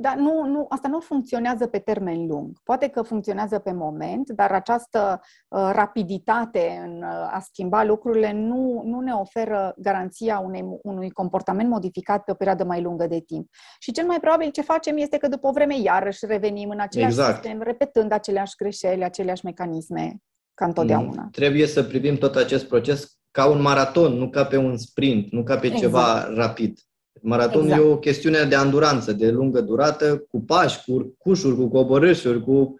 Dar 0.00 0.16
nu, 0.16 0.44
nu, 0.44 0.66
asta 0.68 0.88
nu 0.88 1.00
funcționează 1.00 1.66
pe 1.66 1.78
termen 1.78 2.26
lung. 2.26 2.58
Poate 2.62 2.88
că 2.88 3.02
funcționează 3.02 3.58
pe 3.58 3.72
moment, 3.72 4.30
dar 4.30 4.52
această 4.52 5.20
uh, 5.48 5.70
rapiditate 5.72 6.82
în 6.84 7.02
uh, 7.02 7.34
a 7.34 7.40
schimba 7.40 7.84
lucrurile 7.84 8.32
nu, 8.32 8.82
nu 8.84 9.00
ne 9.00 9.12
oferă 9.12 9.74
garanția 9.76 10.38
unei, 10.38 10.64
unui 10.82 11.10
comportament 11.10 11.68
modificat 11.68 12.24
pe 12.24 12.30
o 12.30 12.34
perioadă 12.34 12.64
mai 12.64 12.82
lungă 12.82 13.06
de 13.06 13.20
timp. 13.20 13.48
Și 13.78 13.92
cel 13.92 14.06
mai 14.06 14.20
probabil 14.20 14.50
ce 14.50 14.62
facem 14.62 14.96
este 14.96 15.16
că 15.16 15.28
după 15.28 15.46
o 15.46 15.52
vreme 15.52 15.80
iarăși 15.80 16.26
revenim 16.26 16.68
în 16.68 16.80
același 16.80 17.10
exact. 17.10 17.42
sistem, 17.42 17.62
repetând 17.62 18.12
aceleași 18.12 18.56
greșeli, 18.56 19.04
aceleași 19.04 19.44
mecanisme 19.44 20.16
ca 20.54 20.64
întotdeauna. 20.64 21.22
Mm, 21.22 21.30
trebuie 21.30 21.66
să 21.66 21.82
privim 21.82 22.16
tot 22.16 22.36
acest 22.36 22.68
proces 22.68 23.18
ca 23.30 23.46
un 23.46 23.60
maraton, 23.60 24.12
nu 24.12 24.30
ca 24.30 24.44
pe 24.44 24.56
un 24.56 24.76
sprint, 24.76 25.32
nu 25.32 25.42
ca 25.42 25.56
pe 25.56 25.66
exact. 25.66 25.82
ceva 25.82 26.28
rapid. 26.34 26.78
Maratonul 27.22 27.66
exact. 27.66 27.82
e 27.82 27.86
o 27.86 27.98
chestiune 27.98 28.44
de 28.44 28.54
anduranță, 28.54 29.12
de 29.12 29.30
lungă 29.30 29.60
durată, 29.60 30.18
cu 30.18 30.40
pași, 30.40 30.84
cu 30.84 31.14
cușuri, 31.18 31.56
cu 31.56 31.68
coborâșuri, 31.68 32.44
cu 32.44 32.74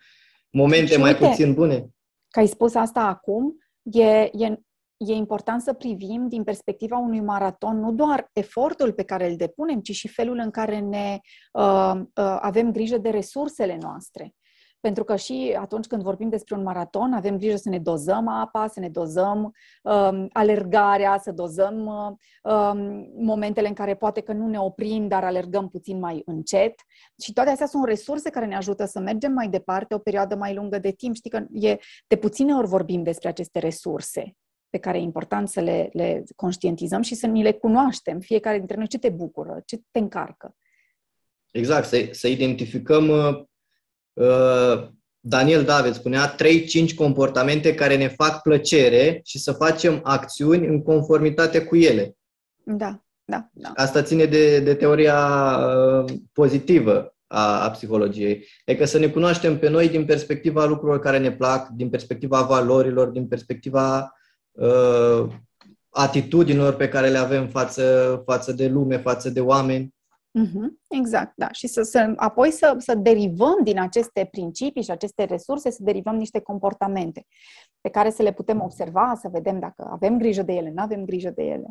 momente 0.50 0.92
și 0.92 0.98
mai 0.98 1.12
uite, 1.12 1.26
puțin 1.26 1.54
bune. 1.54 1.88
Că 2.30 2.38
ai 2.38 2.46
spus 2.46 2.74
asta 2.74 3.00
acum, 3.00 3.56
e, 3.82 4.06
e, 4.20 4.60
e 4.96 5.12
important 5.12 5.62
să 5.62 5.72
privim 5.72 6.28
din 6.28 6.44
perspectiva 6.44 6.96
unui 6.96 7.20
maraton 7.20 7.78
nu 7.78 7.92
doar 7.92 8.30
efortul 8.32 8.92
pe 8.92 9.02
care 9.02 9.30
îl 9.30 9.36
depunem, 9.36 9.80
ci 9.80 9.92
și 9.92 10.08
felul 10.08 10.40
în 10.44 10.50
care 10.50 10.78
ne 10.78 11.18
uh, 11.52 11.92
uh, 11.94 12.38
avem 12.40 12.72
grijă 12.72 12.98
de 12.98 13.08
resursele 13.08 13.78
noastre 13.80 14.34
pentru 14.80 15.04
că 15.04 15.16
și 15.16 15.56
atunci 15.58 15.86
când 15.86 16.02
vorbim 16.02 16.28
despre 16.28 16.54
un 16.54 16.62
maraton, 16.62 17.12
avem 17.12 17.36
grijă 17.36 17.56
să 17.56 17.68
ne 17.68 17.78
dozăm 17.78 18.28
apa, 18.28 18.68
să 18.68 18.80
ne 18.80 18.88
dozăm 18.88 19.54
um, 19.82 20.28
alergarea, 20.32 21.18
să 21.18 21.32
dozăm 21.32 21.86
um, 22.42 23.08
momentele 23.16 23.68
în 23.68 23.74
care 23.74 23.94
poate 23.94 24.20
că 24.20 24.32
nu 24.32 24.48
ne 24.48 24.58
oprim, 24.58 25.08
dar 25.08 25.24
alergăm 25.24 25.68
puțin 25.68 25.98
mai 25.98 26.22
încet. 26.24 26.74
Și 27.22 27.32
toate 27.32 27.50
astea 27.50 27.66
sunt 27.66 27.84
resurse 27.84 28.30
care 28.30 28.46
ne 28.46 28.56
ajută 28.56 28.84
să 28.84 29.00
mergem 29.00 29.32
mai 29.32 29.48
departe 29.48 29.94
o 29.94 29.98
perioadă 29.98 30.34
mai 30.34 30.54
lungă 30.54 30.78
de 30.78 30.90
timp. 30.90 31.14
Știi 31.14 31.30
că 31.30 31.44
e, 31.52 31.76
de 32.06 32.16
puține 32.16 32.54
ori 32.54 32.66
vorbim 32.66 33.02
despre 33.02 33.28
aceste 33.28 33.58
resurse 33.58 34.36
pe 34.70 34.78
care 34.78 34.98
e 34.98 35.00
important 35.00 35.48
să 35.48 35.60
le, 35.60 35.88
le 35.92 36.24
conștientizăm 36.36 37.02
și 37.02 37.14
să 37.14 37.26
ni 37.26 37.42
le 37.42 37.52
cunoaștem. 37.52 38.20
Fiecare 38.20 38.58
dintre 38.58 38.76
noi 38.76 38.86
ce 38.86 38.98
te 38.98 39.10
bucură, 39.10 39.62
ce 39.66 39.80
te 39.90 39.98
încarcă. 39.98 40.56
Exact, 41.50 41.86
să, 41.86 42.08
să 42.10 42.28
identificăm 42.28 43.08
uh, 43.08 43.18
Uh, 43.18 43.44
Daniel 45.20 45.64
David 45.64 45.94
spunea 45.94 46.34
3-5 46.34 46.94
comportamente 46.94 47.74
care 47.74 47.96
ne 47.96 48.08
fac 48.08 48.42
plăcere 48.42 49.20
și 49.24 49.38
să 49.38 49.52
facem 49.52 50.00
acțiuni 50.02 50.66
în 50.66 50.82
conformitate 50.82 51.64
cu 51.64 51.76
ele. 51.76 52.16
Da, 52.64 53.02
da. 53.24 53.48
da. 53.52 53.72
Asta 53.74 54.02
ține 54.02 54.24
de, 54.24 54.60
de 54.60 54.74
teoria 54.74 55.18
uh, 55.58 56.12
pozitivă 56.32 57.16
a, 57.26 57.64
a 57.64 57.70
psihologiei. 57.70 58.46
Adică 58.66 58.84
să 58.84 58.98
ne 58.98 59.08
cunoaștem 59.08 59.58
pe 59.58 59.68
noi 59.68 59.88
din 59.88 60.04
perspectiva 60.04 60.64
lucrurilor 60.64 61.00
care 61.00 61.18
ne 61.18 61.32
plac, 61.32 61.68
din 61.68 61.88
perspectiva 61.88 62.42
valorilor, 62.42 63.08
din 63.08 63.26
perspectiva 63.26 64.12
uh, 64.50 65.26
atitudinilor 65.90 66.74
pe 66.74 66.88
care 66.88 67.08
le 67.08 67.18
avem 67.18 67.48
față, 67.48 68.22
față 68.24 68.52
de 68.52 68.68
lume, 68.68 68.96
față 68.96 69.30
de 69.30 69.40
oameni. 69.40 69.94
Mm-hmm, 70.38 70.68
exact, 70.88 71.32
da. 71.36 71.48
Și 71.52 71.66
să, 71.66 71.82
să, 71.82 72.12
apoi 72.16 72.50
să, 72.50 72.74
să 72.78 72.94
derivăm 72.94 73.58
din 73.62 73.80
aceste 73.80 74.28
principii 74.30 74.82
și 74.82 74.90
aceste 74.90 75.24
resurse, 75.24 75.70
să 75.70 75.82
derivăm 75.82 76.16
niște 76.16 76.40
comportamente 76.40 77.26
pe 77.80 77.88
care 77.88 78.10
să 78.10 78.22
le 78.22 78.32
putem 78.32 78.60
observa, 78.62 79.18
să 79.20 79.28
vedem 79.32 79.58
dacă 79.58 79.88
avem 79.92 80.18
grijă 80.18 80.42
de 80.42 80.52
ele, 80.52 80.72
nu 80.74 80.82
avem 80.82 81.04
grijă 81.04 81.30
de 81.34 81.42
ele. 81.42 81.66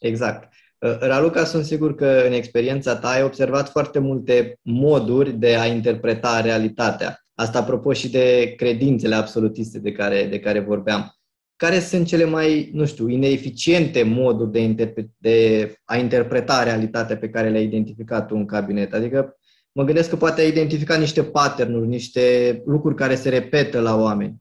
Exact. 0.00 0.52
Uh, 0.78 0.98
Raluca, 1.00 1.44
sunt 1.44 1.64
sigur 1.64 1.94
că 1.94 2.22
în 2.26 2.32
experiența 2.32 2.96
ta 2.96 3.08
ai 3.08 3.22
observat 3.22 3.68
foarte 3.68 3.98
multe 3.98 4.58
moduri 4.62 5.32
de 5.32 5.56
a 5.56 5.66
interpreta 5.66 6.40
realitatea. 6.40 7.20
Asta 7.34 7.58
apropo 7.58 7.92
și 7.92 8.10
de 8.10 8.54
credințele 8.56 9.14
absolutiste 9.14 9.78
de 9.78 9.92
care, 9.92 10.26
de 10.26 10.40
care 10.40 10.60
vorbeam 10.60 11.16
care 11.56 11.78
sunt 11.78 12.06
cele 12.06 12.24
mai, 12.24 12.70
nu 12.72 12.86
știu, 12.86 13.08
ineficiente 13.08 14.02
moduri 14.02 14.52
de, 14.52 14.60
interpre- 14.60 15.10
de 15.18 15.72
a 15.84 15.96
interpreta 15.96 16.62
realitatea 16.62 17.16
pe 17.16 17.28
care 17.28 17.48
le-ai 17.48 17.64
identificat 17.64 18.26
tu 18.26 18.36
în 18.36 18.46
cabinet? 18.46 18.94
Adică 18.94 19.36
mă 19.72 19.84
gândesc 19.84 20.08
că 20.08 20.16
poate 20.16 20.40
ai 20.40 20.48
identificat 20.48 20.98
niște 20.98 21.22
pattern 21.22 21.84
niște 21.84 22.62
lucruri 22.66 22.94
care 22.94 23.14
se 23.14 23.28
repetă 23.28 23.80
la 23.80 23.96
oameni. 23.96 24.36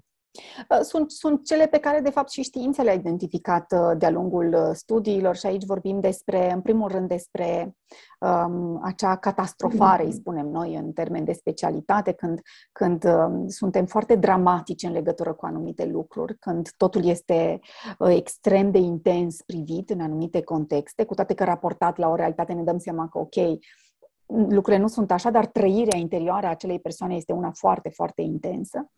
Uh, 0.70 0.80
sunt, 0.82 1.12
sunt 1.12 1.46
cele 1.46 1.68
pe 1.68 1.78
care, 1.78 2.00
de 2.00 2.10
fapt, 2.10 2.30
și 2.30 2.42
știința 2.42 2.84
le-a 2.84 2.94
identificat 2.94 3.72
uh, 3.72 3.98
de-a 3.98 4.10
lungul 4.10 4.54
uh, 4.54 4.70
studiilor 4.74 5.36
și 5.36 5.46
aici 5.46 5.66
vorbim 5.66 6.00
despre, 6.00 6.52
în 6.52 6.62
primul 6.62 6.90
rând, 6.90 7.08
despre 7.08 7.76
um, 8.20 8.80
acea 8.84 9.16
catastrofare, 9.16 10.06
îi 10.06 10.12
spunem 10.12 10.48
noi, 10.48 10.76
în 10.76 10.92
termen 10.92 11.24
de 11.24 11.34
specialitate, 11.34 12.12
când, 12.12 12.42
când 12.72 13.06
um, 13.06 13.48
suntem 13.48 13.86
foarte 13.86 14.16
dramatici 14.16 14.84
în 14.84 14.92
legătură 14.92 15.34
cu 15.34 15.46
anumite 15.46 15.86
lucruri, 15.86 16.38
când 16.38 16.70
totul 16.78 17.06
este 17.06 17.60
uh, 18.00 18.16
extrem 18.16 18.72
de 18.72 18.80
intens 18.80 19.42
privit 19.46 19.90
în 19.90 20.00
anumite 20.00 20.42
contexte, 20.42 21.04
cu 21.04 21.14
toate 21.14 21.34
că 21.34 21.44
raportat 21.44 21.98
la 21.98 22.10
o 22.10 22.16
realitate 22.16 22.54
ne 22.54 22.64
dăm 22.64 22.78
seama 22.78 23.08
că, 23.08 23.18
ok, 23.18 23.36
lucrurile 24.28 24.82
nu 24.82 24.88
sunt 24.88 25.12
așa, 25.12 25.30
dar 25.30 25.46
trăirea 25.46 25.98
interioară 25.98 26.46
a 26.46 26.50
acelei 26.50 26.80
persoane 26.80 27.16
este 27.16 27.34
una 27.34 27.52
foarte, 27.52 27.90
foarte 27.90 28.22
intensă. 28.22 28.92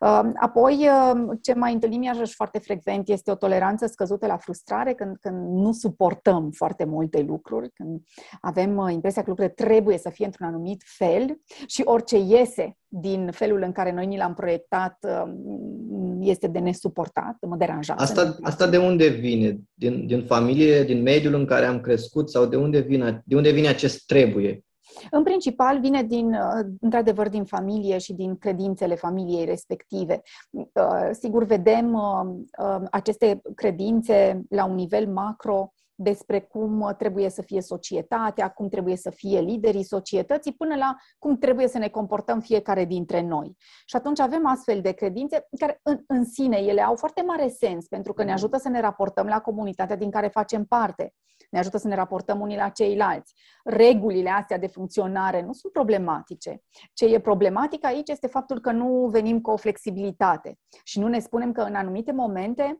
Um, 0.00 0.32
apoi, 0.36 0.88
um, 1.12 1.38
ce 1.42 1.54
mai 1.54 1.72
întâlnim 1.72 2.02
iarăși 2.02 2.34
foarte 2.34 2.58
frecvent 2.58 3.08
este 3.08 3.30
o 3.30 3.34
toleranță 3.34 3.86
scăzută 3.86 4.26
la 4.26 4.36
frustrare, 4.36 4.94
când, 4.94 5.16
când 5.20 5.48
nu 5.48 5.72
suportăm 5.72 6.50
foarte 6.50 6.84
multe 6.84 7.22
lucruri, 7.22 7.70
când 7.74 8.00
avem 8.40 8.76
uh, 8.76 8.92
impresia 8.92 9.22
că 9.22 9.28
lucrurile 9.28 9.54
trebuie 9.54 9.98
să 9.98 10.10
fie 10.10 10.24
într-un 10.24 10.46
anumit 10.46 10.82
fel 10.84 11.40
și 11.66 11.82
orice 11.84 12.18
iese 12.18 12.76
din 12.88 13.30
felul 13.30 13.62
în 13.62 13.72
care 13.72 13.92
noi 13.92 14.06
ni 14.06 14.16
l-am 14.16 14.34
proiectat 14.34 14.98
um, 15.24 16.18
este 16.20 16.46
de 16.46 16.58
nesuportat, 16.58 17.36
mă 17.48 17.56
deranjează. 17.56 18.02
Asta, 18.02 18.36
asta 18.42 18.66
de 18.66 18.76
unde 18.76 19.08
vine? 19.08 19.60
Din, 19.74 20.06
din 20.06 20.22
familie, 20.22 20.82
din 20.82 21.02
mediul 21.02 21.34
în 21.34 21.44
care 21.44 21.64
am 21.64 21.80
crescut 21.80 22.30
sau 22.30 22.46
de 22.46 22.56
unde 22.56 22.80
vine, 22.80 23.22
de 23.24 23.36
unde 23.36 23.50
vine 23.50 23.68
acest 23.68 24.06
trebuie? 24.06 24.64
În 25.10 25.22
principal 25.22 25.80
vine 25.80 26.02
din, 26.02 26.34
uh, 26.34 26.66
într-adevăr, 26.80 27.28
din 27.28 27.44
familie 27.44 27.98
și 27.98 28.12
din 28.12 28.36
credințele 28.36 28.94
familiei 28.94 29.44
respective. 29.44 30.22
Uh, 30.50 31.08
sigur, 31.10 31.44
vedem 31.44 31.92
uh, 31.94 32.82
aceste 32.90 33.42
credințe 33.54 34.42
la 34.48 34.64
un 34.64 34.74
nivel 34.74 35.08
macro 35.08 35.72
despre 35.94 36.40
cum 36.40 36.94
trebuie 36.98 37.28
să 37.28 37.42
fie 37.42 37.60
societatea, 37.60 38.48
cum 38.48 38.68
trebuie 38.68 38.96
să 38.96 39.10
fie 39.10 39.40
liderii 39.40 39.84
societății, 39.84 40.52
până 40.52 40.74
la 40.76 40.96
cum 41.18 41.38
trebuie 41.38 41.68
să 41.68 41.78
ne 41.78 41.88
comportăm 41.88 42.40
fiecare 42.40 42.84
dintre 42.84 43.20
noi. 43.20 43.56
Și 43.84 43.96
atunci 43.96 44.20
avem 44.20 44.46
astfel 44.46 44.80
de 44.80 44.92
credințe 44.92 45.46
care 45.58 45.80
în, 45.82 46.00
în 46.06 46.24
sine 46.24 46.56
ele 46.56 46.82
au 46.82 46.94
foarte 46.94 47.22
mare 47.22 47.48
sens, 47.48 47.86
pentru 47.86 48.12
că 48.12 48.24
ne 48.24 48.32
ajută 48.32 48.58
să 48.58 48.68
ne 48.68 48.80
raportăm 48.80 49.26
la 49.26 49.40
comunitatea 49.40 49.96
din 49.96 50.10
care 50.10 50.28
facem 50.28 50.64
parte, 50.64 51.14
ne 51.54 51.60
ajută 51.60 51.78
să 51.78 51.88
ne 51.88 51.94
raportăm 51.94 52.40
unii 52.40 52.56
la 52.56 52.68
ceilalți. 52.68 53.34
Regulile 53.64 54.30
astea 54.30 54.58
de 54.58 54.66
funcționare 54.66 55.42
nu 55.42 55.52
sunt 55.52 55.72
problematice. 55.72 56.62
Ce 56.92 57.04
e 57.04 57.18
problematic 57.18 57.84
aici 57.84 58.08
este 58.08 58.26
faptul 58.26 58.60
că 58.60 58.70
nu 58.70 59.08
venim 59.10 59.40
cu 59.40 59.50
o 59.50 59.56
flexibilitate 59.56 60.58
și 60.84 60.98
nu 60.98 61.08
ne 61.08 61.18
spunem 61.18 61.52
că 61.52 61.60
în 61.60 61.74
anumite 61.74 62.12
momente 62.12 62.78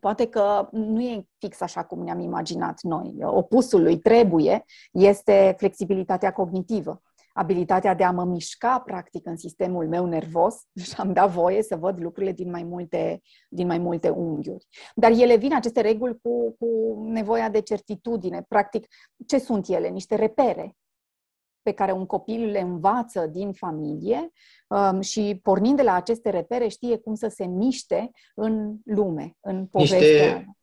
Poate 0.00 0.28
că 0.28 0.68
nu 0.70 1.00
e 1.00 1.26
fix 1.38 1.60
așa 1.60 1.84
cum 1.84 2.02
ne-am 2.02 2.20
imaginat 2.20 2.80
noi. 2.80 3.16
Opusul 3.20 3.82
lui 3.82 3.98
trebuie 3.98 4.64
este 4.92 5.54
flexibilitatea 5.58 6.32
cognitivă, 6.32 7.02
abilitatea 7.32 7.94
de 7.94 8.04
a 8.04 8.10
mă 8.10 8.24
mișca 8.24 8.80
practic 8.80 9.26
în 9.26 9.36
sistemul 9.36 9.88
meu 9.88 10.06
nervos 10.06 10.54
și 10.84 10.94
am 10.96 11.12
dat 11.12 11.30
voie 11.30 11.62
să 11.62 11.76
văd 11.76 12.00
lucrurile 12.00 12.32
din 12.32 12.50
mai 12.50 12.62
multe, 12.62 13.22
din 13.48 13.66
mai 13.66 13.78
multe 13.78 14.08
unghiuri. 14.08 14.66
Dar 14.94 15.10
ele 15.10 15.36
vin, 15.36 15.54
aceste 15.54 15.80
reguli, 15.80 16.18
cu, 16.22 16.56
cu 16.58 16.66
nevoia 17.06 17.48
de 17.48 17.60
certitudine. 17.60 18.44
Practic, 18.48 18.86
ce 19.26 19.38
sunt 19.38 19.68
ele? 19.68 19.88
Niște 19.88 20.14
repere 20.14 20.76
pe 21.62 21.72
care 21.72 21.92
un 21.92 22.06
copil 22.06 22.44
le 22.44 22.60
învață 22.60 23.26
din 23.26 23.52
familie 23.52 24.32
um, 24.68 25.00
și 25.00 25.40
pornind 25.42 25.76
de 25.76 25.82
la 25.82 25.94
aceste 25.94 26.30
repere 26.30 26.68
știe 26.68 26.96
cum 26.96 27.14
să 27.14 27.28
se 27.28 27.46
miște 27.46 28.10
în 28.34 28.76
lume, 28.84 29.36
în 29.40 29.66
povestea. 29.66 29.98
Niște, 29.98 30.56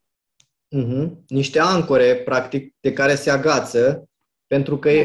uh-huh, 0.76 1.12
niște 1.28 1.60
ancore, 1.60 2.16
practic, 2.16 2.76
de 2.80 2.94
care 2.94 3.16
se 3.16 3.30
agață, 3.30 4.10
pentru 4.48 4.78
că 4.78 4.90
da. 4.90 4.96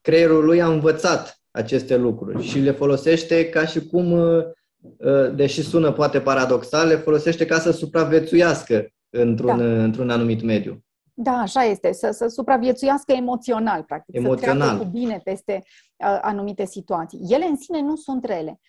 Creierul 0.00 0.44
lui 0.44 0.62
a 0.62 0.66
învățat 0.66 1.40
aceste 1.50 1.96
lucruri 1.96 2.42
și 2.42 2.58
le 2.58 2.70
folosește 2.70 3.48
ca 3.48 3.66
și 3.66 3.86
cum, 3.86 4.12
uh, 4.12 4.44
uh, 4.80 5.34
deși 5.34 5.62
sună 5.62 5.92
poate 5.92 6.20
paradoxal, 6.20 6.88
le 6.88 6.96
folosește 6.96 7.46
ca 7.46 7.58
să 7.58 7.70
supraviețuiască 7.70 8.86
într-un, 9.10 9.56
da. 9.58 9.82
într-un 9.82 10.10
anumit 10.10 10.42
mediu. 10.42 10.84
Da, 11.14 11.30
așa 11.32 11.62
este, 11.62 11.92
să, 11.92 12.10
să 12.10 12.26
supraviețuiască 12.26 13.12
emoțional, 13.12 13.82
practic, 13.82 14.14
emoțional. 14.14 14.58
să 14.58 14.64
treacă 14.64 14.84
cu 14.84 14.90
bine 14.90 15.20
peste 15.24 15.62
uh, 15.62 16.18
anumite 16.20 16.64
situații. 16.64 17.20
Ele 17.28 17.44
în 17.44 17.56
sine 17.56 17.80
nu 17.80 17.96
sunt 17.96 18.24
rele. 18.24 18.60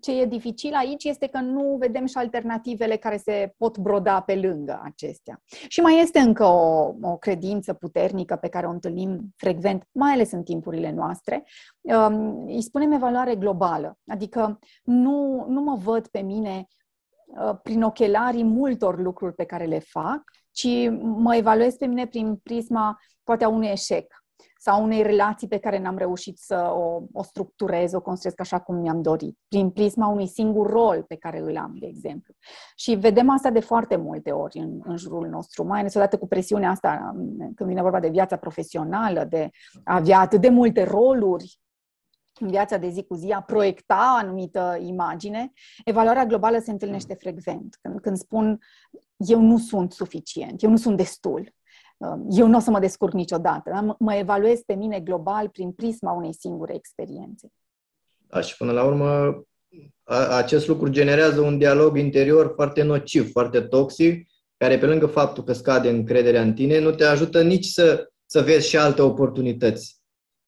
Ce 0.00 0.20
e 0.20 0.24
dificil 0.24 0.74
aici 0.74 1.04
este 1.04 1.26
că 1.26 1.38
nu 1.38 1.76
vedem 1.78 2.06
și 2.06 2.16
alternativele 2.16 2.96
care 2.96 3.16
se 3.16 3.54
pot 3.56 3.78
broda 3.78 4.20
pe 4.20 4.34
lângă 4.34 4.80
acestea. 4.84 5.42
Și 5.68 5.80
mai 5.80 6.00
este 6.00 6.18
încă 6.18 6.44
o, 6.44 6.94
o 7.00 7.16
credință 7.16 7.72
puternică 7.72 8.36
pe 8.36 8.48
care 8.48 8.66
o 8.66 8.70
întâlnim 8.70 9.34
frecvent, 9.36 9.84
mai 9.92 10.12
ales 10.12 10.32
în 10.32 10.42
timpurile 10.42 10.92
noastre. 10.92 11.44
Um, 11.80 12.46
îi 12.46 12.62
spunem 12.62 12.92
evaluare 12.92 13.34
globală, 13.34 13.98
adică 14.06 14.58
nu, 14.82 15.44
nu 15.48 15.60
mă 15.60 15.76
văd 15.76 16.06
pe 16.06 16.20
mine 16.20 16.66
uh, 17.26 17.58
prin 17.62 17.82
ochelarii 17.82 18.44
multor 18.44 19.00
lucruri 19.00 19.34
pe 19.34 19.44
care 19.44 19.64
le 19.64 19.78
fac, 19.78 20.22
ci 20.50 20.90
mă 21.00 21.36
evaluez 21.36 21.74
pe 21.74 21.86
mine 21.86 22.06
prin 22.06 22.36
prisma 22.36 22.98
poate 23.24 23.44
a 23.44 23.48
unui 23.48 23.68
eșec 23.68 24.19
sau 24.62 24.82
unei 24.82 25.02
relații 25.02 25.48
pe 25.48 25.58
care 25.58 25.78
n-am 25.78 25.96
reușit 25.96 26.38
să 26.38 26.72
o, 26.74 27.02
o 27.12 27.22
structurez, 27.22 27.92
o 27.92 28.00
construiesc 28.00 28.40
așa 28.40 28.60
cum 28.60 28.76
mi-am 28.76 29.02
dorit, 29.02 29.38
prin 29.48 29.70
prisma 29.70 30.06
unui 30.06 30.26
singur 30.26 30.70
rol 30.70 31.04
pe 31.08 31.16
care 31.16 31.38
îl 31.38 31.56
am, 31.56 31.76
de 31.78 31.86
exemplu. 31.86 32.34
Și 32.76 32.94
vedem 32.94 33.30
asta 33.30 33.50
de 33.50 33.60
foarte 33.60 33.96
multe 33.96 34.30
ori 34.30 34.58
în, 34.58 34.80
în 34.84 34.96
jurul 34.96 35.28
nostru, 35.28 35.64
mai 35.66 35.80
ales 35.80 35.94
odată 35.94 36.18
cu 36.18 36.26
presiunea 36.26 36.70
asta, 36.70 37.14
când 37.54 37.68
vine 37.68 37.82
vorba 37.82 38.00
de 38.00 38.08
viața 38.08 38.36
profesională, 38.36 39.24
de 39.24 39.50
a 39.84 39.94
avea 39.94 40.18
atât 40.18 40.40
de 40.40 40.48
multe 40.48 40.84
roluri 40.84 41.60
în 42.40 42.48
viața 42.48 42.76
de 42.76 42.88
zi 42.88 43.04
cu 43.04 43.14
zi, 43.14 43.30
a 43.30 43.42
proiecta 43.42 44.16
anumită 44.20 44.78
imagine, 44.80 45.52
evaluarea 45.84 46.26
globală 46.26 46.58
se 46.58 46.70
întâlnește 46.70 47.14
frecvent. 47.14 47.78
Când, 47.80 48.00
când 48.00 48.16
spun 48.16 48.58
eu 49.16 49.40
nu 49.40 49.58
sunt 49.58 49.92
suficient, 49.92 50.62
eu 50.62 50.70
nu 50.70 50.76
sunt 50.76 50.96
destul, 50.96 51.52
Um, 51.52 51.59
eu 52.30 52.46
nu 52.46 52.56
o 52.56 52.60
să 52.60 52.70
mă 52.70 52.78
descurc 52.78 53.12
niciodată. 53.12 53.96
Mă 53.98 54.14
evaluez 54.14 54.60
pe 54.60 54.74
mine 54.74 55.00
global 55.00 55.48
prin 55.48 55.72
prisma 55.72 56.12
unei 56.12 56.34
singure 56.34 56.74
experiențe. 56.74 57.52
Da, 58.28 58.40
și 58.40 58.56
până 58.56 58.72
la 58.72 58.84
urmă, 58.84 59.42
acest 60.30 60.68
lucru 60.68 60.88
generează 60.88 61.40
un 61.40 61.58
dialog 61.58 61.96
interior 61.96 62.52
foarte 62.54 62.82
nociv, 62.82 63.30
foarte 63.30 63.60
toxic, 63.60 64.28
care 64.56 64.78
pe 64.78 64.86
lângă 64.86 65.06
faptul 65.06 65.44
că 65.44 65.52
scade 65.52 65.90
încrederea 65.90 66.42
în 66.42 66.54
tine, 66.54 66.78
nu 66.80 66.90
te 66.90 67.04
ajută 67.04 67.42
nici 67.42 67.66
să, 67.66 68.10
să 68.26 68.40
vezi 68.40 68.68
și 68.68 68.76
alte 68.76 69.02
oportunități. 69.02 69.99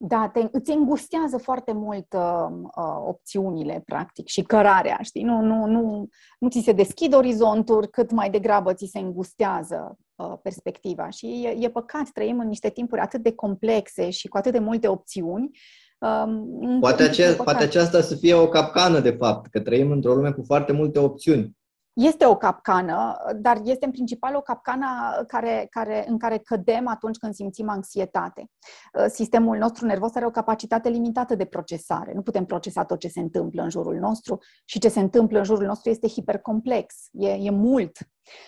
Da, 0.04 0.30
te, 0.32 0.48
îți 0.50 0.70
îngustează 0.70 1.38
foarte 1.38 1.72
mult 1.72 2.12
uh, 2.12 2.46
uh, 2.76 3.02
opțiunile, 3.06 3.82
practic, 3.86 4.26
și 4.26 4.42
cărarea, 4.42 4.98
știi? 5.02 5.22
Nu, 5.22 5.40
nu, 5.40 5.66
nu, 5.66 6.08
nu 6.38 6.48
ți 6.48 6.60
se 6.64 6.72
deschid 6.72 7.14
orizonturi, 7.14 7.90
cât 7.90 8.10
mai 8.10 8.30
degrabă 8.30 8.72
ți 8.72 8.88
se 8.92 8.98
îngustează 8.98 9.98
uh, 10.14 10.32
perspectiva. 10.42 11.10
Și 11.10 11.26
e, 11.26 11.56
e 11.64 11.70
păcat, 11.70 12.08
trăim 12.12 12.38
în 12.38 12.48
niște 12.48 12.68
timpuri 12.70 13.00
atât 13.00 13.22
de 13.22 13.32
complexe 13.34 14.10
și 14.10 14.28
cu 14.28 14.36
atât 14.36 14.52
de 14.52 14.58
multe 14.58 14.88
opțiuni. 14.88 15.50
Uh, 15.98 16.78
poate, 16.80 17.02
ace- 17.02 17.34
poate 17.44 17.64
aceasta 17.64 18.00
să 18.00 18.16
fie 18.16 18.34
o 18.34 18.48
capcană, 18.48 19.00
de 19.00 19.16
fapt, 19.18 19.50
că 19.50 19.60
trăim 19.60 19.90
într-o 19.90 20.14
lume 20.14 20.30
cu 20.30 20.42
foarte 20.46 20.72
multe 20.72 20.98
opțiuni. 20.98 21.56
Este 21.92 22.26
o 22.26 22.36
capcană, 22.36 23.16
dar 23.36 23.60
este 23.64 23.84
în 23.84 23.90
principal 23.90 24.34
o 24.34 24.40
capcană 24.40 24.86
care, 25.26 25.66
care, 25.70 26.04
în 26.08 26.18
care 26.18 26.38
cădem 26.38 26.88
atunci 26.88 27.16
când 27.16 27.34
simțim 27.34 27.68
anxietate. 27.68 28.50
Uh, 28.98 29.04
sistemul 29.08 29.58
nostru 29.58 29.86
nervos 29.86 30.14
are 30.14 30.26
o 30.26 30.30
capacitate 30.30 30.88
limitată 30.88 31.34
de 31.34 31.44
procesare. 31.44 32.12
Nu 32.14 32.22
putem 32.22 32.44
procesa 32.44 32.84
tot 32.84 32.98
ce 32.98 33.08
se 33.08 33.20
întâmplă 33.20 33.62
în 33.62 33.70
jurul 33.70 33.98
nostru 33.98 34.38
și 34.64 34.78
ce 34.78 34.88
se 34.88 35.00
întâmplă 35.00 35.38
în 35.38 35.44
jurul 35.44 35.66
nostru 35.66 35.90
este 35.90 36.08
hipercomplex, 36.08 36.94
e, 37.12 37.28
e 37.28 37.50
mult. 37.50 37.98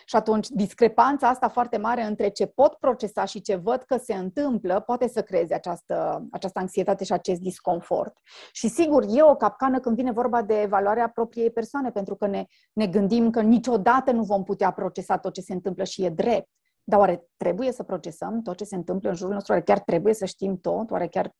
Și 0.05 0.17
atunci, 0.17 0.49
discrepanța 0.49 1.29
asta 1.29 1.49
foarte 1.49 1.77
mare 1.77 2.03
între 2.03 2.29
ce 2.29 2.47
pot 2.47 2.75
procesa 2.75 3.25
și 3.25 3.41
ce 3.41 3.55
văd 3.55 3.83
că 3.83 3.97
se 3.97 4.15
întâmplă 4.15 4.81
poate 4.81 5.09
să 5.09 5.23
creeze 5.23 5.55
această, 5.55 6.27
această 6.31 6.59
anxietate 6.59 7.05
și 7.05 7.13
acest 7.13 7.41
disconfort. 7.41 8.17
Și 8.53 8.69
sigur, 8.69 9.05
e 9.09 9.23
o 9.23 9.37
capcană 9.37 9.81
când 9.81 9.97
vine 9.97 10.13
vorba 10.13 10.43
de 10.43 10.61
evaluarea 10.61 11.09
propriei 11.09 11.51
persoane, 11.51 11.91
pentru 11.91 12.17
că 12.17 12.27
ne, 12.27 12.45
ne 12.73 12.87
gândim 12.87 13.31
că 13.31 13.41
niciodată 13.41 14.11
nu 14.11 14.23
vom 14.23 14.43
putea 14.43 14.71
procesa 14.71 15.19
tot 15.19 15.33
ce 15.33 15.41
se 15.41 15.53
întâmplă 15.53 15.85
și 15.85 16.05
e 16.05 16.09
drept. 16.09 16.49
Dar 16.85 16.99
oare 16.99 17.27
trebuie 17.37 17.73
să 17.73 17.83
procesăm 17.83 18.43
tot 18.43 18.57
ce 18.57 18.65
se 18.65 18.75
întâmplă 18.75 19.09
în 19.09 19.15
jurul 19.15 19.35
nostru? 19.35 19.53
Oare 19.53 19.65
chiar 19.65 19.79
trebuie 19.79 20.15
să 20.15 20.25
știm 20.25 20.61
tot? 20.61 20.91
Oare 20.91 21.09
chiar 21.09 21.33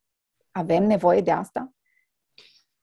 avem 0.51 0.85
nevoie 0.85 1.21
de 1.21 1.31
asta? 1.31 1.73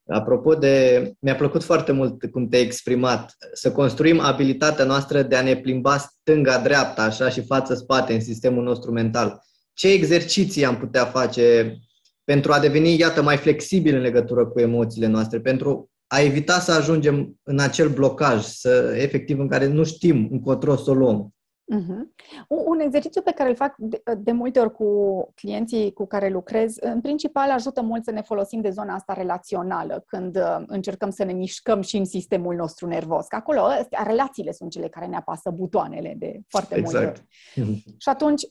Apropo 0.07 0.53
de, 0.53 1.03
mi-a 1.19 1.35
plăcut 1.35 1.63
foarte 1.63 1.91
mult 1.91 2.25
cum 2.31 2.47
te-ai 2.47 2.61
exprimat, 2.61 3.35
să 3.53 3.71
construim 3.71 4.19
abilitatea 4.19 4.85
noastră 4.85 5.21
de 5.21 5.35
a 5.35 5.41
ne 5.41 5.55
plimba 5.55 5.97
stânga-dreapta, 5.97 7.03
așa, 7.03 7.29
și 7.29 7.45
față-spate 7.45 8.13
în 8.13 8.21
sistemul 8.21 8.63
nostru 8.63 8.91
mental. 8.91 9.43
Ce 9.73 9.91
exerciții 9.91 10.65
am 10.65 10.77
putea 10.77 11.05
face 11.05 11.77
pentru 12.23 12.51
a 12.51 12.59
deveni, 12.59 12.97
iată, 12.97 13.21
mai 13.21 13.37
flexibil 13.37 13.95
în 13.95 14.01
legătură 14.01 14.45
cu 14.45 14.59
emoțiile 14.59 15.07
noastre, 15.07 15.39
pentru 15.39 15.89
a 16.07 16.19
evita 16.19 16.59
să 16.59 16.71
ajungem 16.71 17.39
în 17.43 17.59
acel 17.59 17.89
blocaj, 17.89 18.43
să, 18.43 18.93
efectiv, 18.97 19.39
în 19.39 19.47
care 19.47 19.67
nu 19.67 19.83
știm 19.83 20.27
încotro 20.31 20.75
să 20.75 20.89
o 20.89 20.93
luăm. 20.93 21.33
Uh-huh. 21.75 22.01
Un 22.47 22.79
exercițiu 22.79 23.21
pe 23.21 23.31
care 23.31 23.49
îl 23.49 23.55
fac 23.55 23.75
de, 23.77 24.01
de 24.17 24.31
multe 24.31 24.59
ori 24.59 24.71
cu 24.71 25.31
clienții 25.35 25.93
cu 25.93 26.05
care 26.05 26.29
lucrez, 26.29 26.75
în 26.79 27.01
principal 27.01 27.49
ajută 27.49 27.81
mult 27.81 28.03
să 28.03 28.11
ne 28.11 28.21
folosim 28.21 28.61
de 28.61 28.69
zona 28.69 28.93
asta 28.93 29.13
relațională, 29.13 30.03
când 30.07 30.35
uh, 30.35 30.63
încercăm 30.65 31.09
să 31.09 31.23
ne 31.23 31.33
mișcăm 31.33 31.81
și 31.81 31.97
în 31.97 32.05
sistemul 32.05 32.55
nostru 32.55 32.87
nervos. 32.87 33.27
Că 33.27 33.35
acolo 33.35 33.59
astea, 33.61 34.03
relațiile 34.03 34.51
sunt 34.51 34.71
cele 34.71 34.87
care 34.87 35.05
ne 35.05 35.15
apasă 35.15 35.49
butoanele 35.49 36.15
de 36.17 36.39
foarte 36.47 36.75
exact. 36.75 37.03
multe 37.05 37.71
ori. 37.71 37.83
și 37.97 38.09
atunci, 38.09 38.41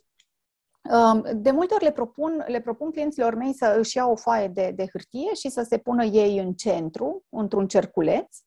um, 1.12 1.24
de 1.34 1.50
multe 1.50 1.74
ori 1.74 1.84
le 1.84 1.92
propun, 1.92 2.44
le 2.46 2.60
propun 2.60 2.90
clienților 2.90 3.34
mei 3.34 3.54
să 3.54 3.76
își 3.78 3.96
iau 3.96 4.10
o 4.10 4.16
foaie 4.16 4.48
de, 4.48 4.72
de 4.74 4.86
hârtie 4.92 5.34
și 5.34 5.48
să 5.48 5.62
se 5.62 5.78
pună 5.78 6.04
ei 6.04 6.38
în 6.38 6.52
centru, 6.52 7.24
într-un 7.28 7.66
cerculeț, 7.66 8.38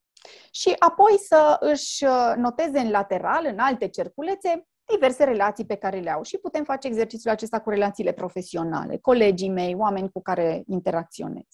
și 0.51 0.75
apoi 0.79 1.17
să 1.17 1.57
își 1.59 2.03
uh, 2.05 2.33
noteze 2.35 2.79
în 2.79 2.89
lateral, 2.89 3.45
în 3.45 3.59
alte 3.59 3.87
cerculețe, 3.87 4.67
diverse 4.85 5.23
relații 5.23 5.65
pe 5.65 5.75
care 5.75 5.99
le 5.99 6.11
au. 6.11 6.23
Și 6.23 6.37
putem 6.37 6.63
face 6.63 6.87
exercițiul 6.87 7.33
acesta 7.33 7.59
cu 7.59 7.69
relațiile 7.69 8.11
profesionale, 8.11 8.97
colegii 8.97 9.49
mei, 9.49 9.75
oameni 9.77 10.11
cu 10.11 10.21
care 10.21 10.63
interacționez. 10.67 11.47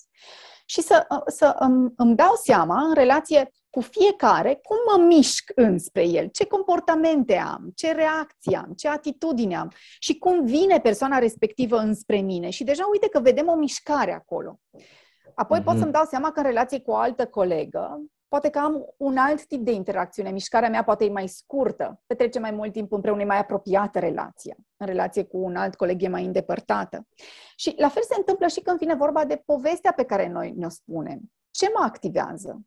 Și 0.66 0.82
să, 0.82 1.06
uh, 1.10 1.22
să 1.26 1.56
îmi, 1.60 1.92
îmi 1.96 2.16
dau 2.16 2.34
seama 2.44 2.82
în 2.82 2.94
relație 2.94 3.52
cu 3.70 3.82
fiecare 3.82 4.60
cum 4.64 4.78
mă 4.92 5.06
mișc 5.06 5.52
înspre 5.56 6.08
el, 6.08 6.28
ce 6.28 6.46
comportamente 6.46 7.36
am, 7.36 7.72
ce 7.76 7.92
reacții 7.92 8.56
am, 8.56 8.74
ce 8.78 8.88
atitudine 8.88 9.58
am 9.58 9.72
și 10.00 10.18
cum 10.18 10.46
vine 10.46 10.80
persoana 10.80 11.18
respectivă 11.18 11.78
înspre 11.78 12.18
mine. 12.18 12.50
Și 12.50 12.64
deja 12.64 12.84
uite 12.92 13.10
că 13.10 13.20
vedem 13.20 13.48
o 13.48 13.56
mișcare 13.56 14.14
acolo. 14.14 14.60
Apoi 15.36 15.60
mm-hmm. 15.60 15.64
pot 15.64 15.74
mhm. 15.74 15.82
să-mi 15.82 15.92
dau 15.92 16.06
seama 16.06 16.32
că 16.32 16.40
în 16.40 16.46
relație 16.46 16.80
cu 16.80 16.92
o 16.92 16.96
altă 16.96 17.28
colegă 17.28 18.02
poate 18.30 18.50
că 18.50 18.60
am 18.60 18.86
un 18.98 19.18
alt 19.18 19.46
tip 19.46 19.62
de 19.62 19.72
interacțiune. 19.72 20.32
Mișcarea 20.32 20.70
mea 20.70 20.84
poate 20.84 21.06
e 21.06 21.10
mai 21.10 21.28
scurtă, 21.28 22.02
petrece 22.06 22.40
mai 22.40 22.52
mult 22.52 22.72
timp 22.72 22.92
împreună, 22.92 23.22
e 23.22 23.26
mai 23.26 23.40
apropiată 23.40 24.00
relația. 24.00 24.56
În 24.78 24.88
relație 24.88 25.24
cu 25.24 25.38
un 25.38 25.56
alt 25.56 25.76
coleg 25.76 26.04
e 26.04 26.08
mai 26.08 26.26
îndepărtată. 26.26 27.08
Și 27.56 27.74
la 27.78 27.90
fel 27.90 28.04
se 28.04 28.16
întâmplă 28.18 28.48
și 28.48 28.60
când 28.60 28.78
vine 28.78 28.96
vorba 28.96 29.26
de 29.26 29.42
povestea 29.46 29.94
pe 29.94 30.04
care 30.04 30.28
noi 30.28 30.54
ne-o 30.58 30.70
spunem. 30.70 31.20
Ce 31.52 31.72
mă 31.74 31.84
activează 31.84 32.62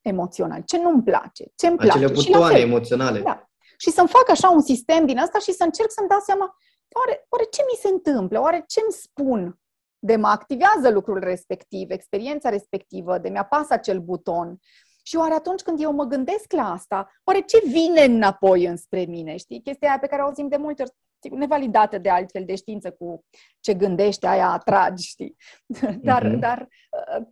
emoțional? 0.00 0.62
Ce 0.62 0.82
nu-mi 0.82 1.02
place? 1.02 1.52
Ce 1.54 1.66
îmi 1.66 1.76
place? 1.76 2.04
Acele 2.04 2.12
butoane 2.12 2.58
emoționale. 2.58 3.20
Da. 3.20 3.48
Și 3.78 3.90
să-mi 3.90 4.08
fac 4.08 4.30
așa 4.30 4.50
un 4.50 4.60
sistem 4.60 5.06
din 5.06 5.18
asta 5.18 5.38
și 5.38 5.52
să 5.52 5.64
încerc 5.64 5.90
să-mi 5.90 6.08
dau 6.08 6.20
seama 6.20 6.56
oare, 7.00 7.26
oare 7.28 7.44
ce 7.50 7.62
mi 7.70 7.78
se 7.80 7.88
întâmplă? 7.88 8.40
Oare 8.40 8.64
ce 8.66 8.80
îmi 8.80 8.92
spun 8.92 9.58
de 9.98 10.16
mă 10.16 10.26
activează 10.26 10.90
lucrul 10.90 11.18
respectiv, 11.18 11.90
experiența 11.90 12.48
respectivă, 12.48 13.18
de 13.18 13.28
mi-apasă 13.28 13.72
acel 13.72 13.98
buton, 14.00 14.58
și 15.06 15.16
oare 15.16 15.34
atunci 15.34 15.62
când 15.62 15.82
eu 15.82 15.92
mă 15.92 16.04
gândesc 16.04 16.52
la 16.52 16.72
asta, 16.72 17.12
oare 17.24 17.40
ce 17.40 17.62
vine 17.66 18.04
înapoi 18.04 18.64
înspre 18.64 19.04
mine? 19.04 19.36
Știi? 19.36 19.62
Chestia 19.62 19.88
aia 19.88 19.98
pe 19.98 20.06
care 20.06 20.22
o 20.22 20.24
auzim 20.24 20.48
de 20.48 20.56
multe 20.56 20.82
ori, 20.82 20.92
sigur, 21.18 21.38
nevalidată 21.38 21.98
de 21.98 22.08
altfel 22.10 22.44
de 22.44 22.54
știință 22.54 22.90
cu 22.90 23.24
ce 23.60 23.74
gândește, 23.74 24.26
aia 24.26 24.48
atragi, 24.48 25.06
știi? 25.06 25.36
Dar, 26.02 26.24
uh-huh. 26.26 26.38
dar 26.38 26.68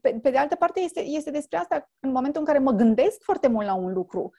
pe, 0.00 0.18
pe 0.22 0.30
de 0.30 0.38
altă 0.38 0.54
parte 0.54 0.80
este, 0.80 1.00
este 1.00 1.30
despre 1.30 1.58
asta 1.58 1.90
în 2.00 2.10
momentul 2.10 2.40
în 2.40 2.46
care 2.46 2.58
mă 2.58 2.70
gândesc 2.70 3.22
foarte 3.22 3.48
mult 3.48 3.66
la 3.66 3.74
un 3.74 3.92
lucru, 3.92 4.30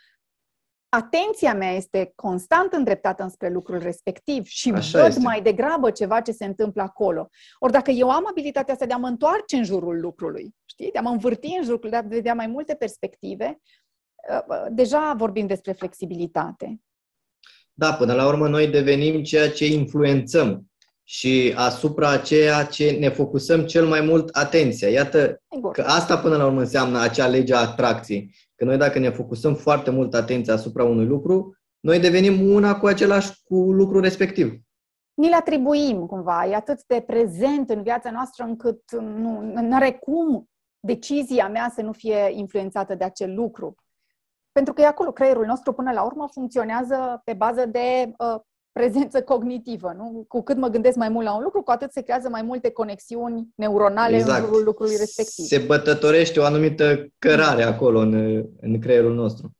atenția 0.93 1.53
mea 1.53 1.71
este 1.71 2.11
constant 2.15 2.73
îndreptată 2.73 3.23
înspre 3.23 3.49
lucrul 3.49 3.79
respectiv 3.79 4.45
și 4.45 4.71
Așa 4.71 4.99
văd 4.99 5.07
este. 5.07 5.19
mai 5.19 5.41
degrabă 5.41 5.91
ceva 5.91 6.21
ce 6.21 6.31
se 6.31 6.45
întâmplă 6.45 6.81
acolo. 6.81 7.29
Ori 7.59 7.71
dacă 7.71 7.91
eu 7.91 8.09
am 8.09 8.27
abilitatea 8.29 8.73
asta 8.73 8.85
de 8.85 8.93
a 8.93 8.97
mă 8.97 9.07
întoarce 9.07 9.55
în 9.55 9.63
jurul 9.63 9.99
lucrului, 9.99 10.55
știi, 10.65 10.91
de 10.91 10.97
a 10.97 11.01
mă 11.01 11.09
învârti 11.09 11.55
în 11.57 11.63
jurul, 11.63 11.89
de 11.89 11.95
a 11.95 12.01
vedea 12.01 12.33
mai 12.33 12.47
multe 12.47 12.73
perspective, 12.75 13.61
ă, 14.31 14.45
ă, 14.49 14.67
deja 14.71 15.13
vorbim 15.17 15.47
despre 15.47 15.71
flexibilitate. 15.71 16.81
Da, 17.73 17.93
până 17.93 18.13
la 18.13 18.27
urmă 18.27 18.47
noi 18.47 18.67
devenim 18.67 19.23
ceea 19.23 19.51
ce 19.51 19.65
influențăm 19.65 20.71
și 21.03 21.53
asupra 21.55 22.17
ceea 22.17 22.65
ce 22.65 22.91
ne 22.91 23.09
focusăm 23.09 23.65
cel 23.65 23.85
mai 23.85 24.01
mult 24.01 24.35
atenția. 24.35 24.89
Iată 24.89 25.41
că 25.71 25.81
asta 25.81 26.17
până 26.17 26.37
la 26.37 26.45
urmă 26.45 26.59
înseamnă 26.59 26.99
acea 26.99 27.27
lege 27.27 27.53
a 27.53 27.59
atracției. 27.59 28.35
Că 28.63 28.69
noi 28.69 28.77
dacă 28.77 28.99
ne 28.99 29.09
focusăm 29.09 29.55
foarte 29.55 29.89
mult 29.89 30.13
atenția 30.13 30.53
asupra 30.53 30.83
unui 30.83 31.05
lucru, 31.05 31.57
noi 31.79 31.99
devenim 31.99 32.53
una 32.53 32.79
cu 32.79 32.85
același 32.85 33.43
cu 33.43 33.55
lucrul 33.55 34.01
respectiv. 34.01 34.53
Ni-l 35.13 35.33
atribuim 35.33 36.05
cumva, 36.05 36.45
e 36.45 36.55
atât 36.55 36.85
de 36.85 37.03
prezent 37.07 37.69
în 37.69 37.81
viața 37.81 38.11
noastră 38.11 38.43
încât 38.43 38.91
nu 38.91 39.75
are 39.75 39.91
cum 39.91 40.49
decizia 40.79 41.47
mea 41.47 41.71
să 41.75 41.81
nu 41.81 41.91
fie 41.91 42.31
influențată 42.31 42.95
de 42.95 43.03
acel 43.03 43.33
lucru. 43.33 43.75
Pentru 44.51 44.73
că 44.73 44.81
e 44.81 44.85
acolo, 44.85 45.11
creierul 45.11 45.45
nostru 45.45 45.73
până 45.73 45.91
la 45.91 46.03
urmă 46.03 46.27
funcționează 46.31 47.21
pe 47.23 47.33
bază 47.33 47.65
de 47.65 48.11
uh, 48.17 48.41
prezență 48.73 49.21
cognitivă. 49.21 49.93
Nu? 49.97 50.25
Cu 50.27 50.43
cât 50.43 50.57
mă 50.57 50.67
gândesc 50.67 50.95
mai 50.97 51.09
mult 51.09 51.25
la 51.25 51.35
un 51.35 51.43
lucru, 51.43 51.61
cu 51.61 51.71
atât 51.71 51.91
se 51.91 52.01
creează 52.01 52.29
mai 52.29 52.41
multe 52.41 52.69
conexiuni 52.69 53.47
neuronale 53.55 54.15
exact. 54.15 54.39
în 54.39 54.45
jurul 54.45 54.63
lucrului 54.63 54.95
respectiv. 54.97 55.45
Se 55.45 55.57
bătătorește 55.57 56.39
o 56.39 56.43
anumită 56.43 57.07
cărare 57.19 57.63
acolo 57.63 57.99
în, 57.99 58.43
în 58.61 58.79
creierul 58.79 59.13
nostru. 59.13 59.51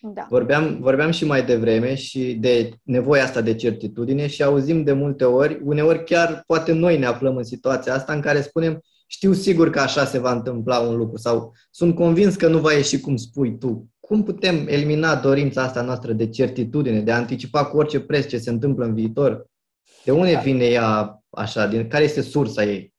Da. 0.00 0.26
Vorbeam, 0.30 0.78
vorbeam 0.80 1.10
și 1.10 1.24
mai 1.24 1.44
devreme 1.44 1.94
și 1.94 2.36
de 2.40 2.70
nevoia 2.82 3.22
asta 3.22 3.40
de 3.40 3.54
certitudine 3.54 4.26
și 4.26 4.42
auzim 4.42 4.82
de 4.82 4.92
multe 4.92 5.24
ori, 5.24 5.60
uneori 5.64 6.04
chiar 6.04 6.42
poate 6.46 6.72
noi 6.72 6.98
ne 6.98 7.06
aflăm 7.06 7.36
în 7.36 7.44
situația 7.44 7.94
asta 7.94 8.12
în 8.12 8.20
care 8.20 8.40
spunem 8.40 8.80
știu 9.06 9.32
sigur 9.32 9.70
că 9.70 9.80
așa 9.80 10.04
se 10.04 10.18
va 10.18 10.32
întâmpla 10.32 10.78
un 10.78 10.96
lucru 10.96 11.16
sau 11.16 11.52
sunt 11.70 11.94
convins 11.94 12.36
că 12.36 12.48
nu 12.48 12.58
va 12.58 12.72
ieși 12.72 13.00
cum 13.00 13.16
spui 13.16 13.58
tu. 13.58 13.86
Cum 14.08 14.22
putem 14.22 14.66
elimina 14.66 15.14
dorința 15.14 15.62
asta 15.62 15.82
noastră 15.82 16.12
de 16.12 16.28
certitudine, 16.28 17.00
de 17.00 17.12
a 17.12 17.16
anticipa 17.16 17.66
cu 17.66 17.76
orice 17.76 18.00
preț 18.00 18.26
ce 18.26 18.38
se 18.38 18.50
întâmplă 18.50 18.84
în 18.84 18.94
viitor? 18.94 19.46
De 20.04 20.12
unde 20.12 20.32
da. 20.32 20.38
vine 20.38 20.64
ea 20.64 21.22
așa? 21.30 21.66
Din, 21.66 21.88
care 21.88 22.04
este 22.04 22.20
sursa 22.20 22.62
ei? 22.62 22.94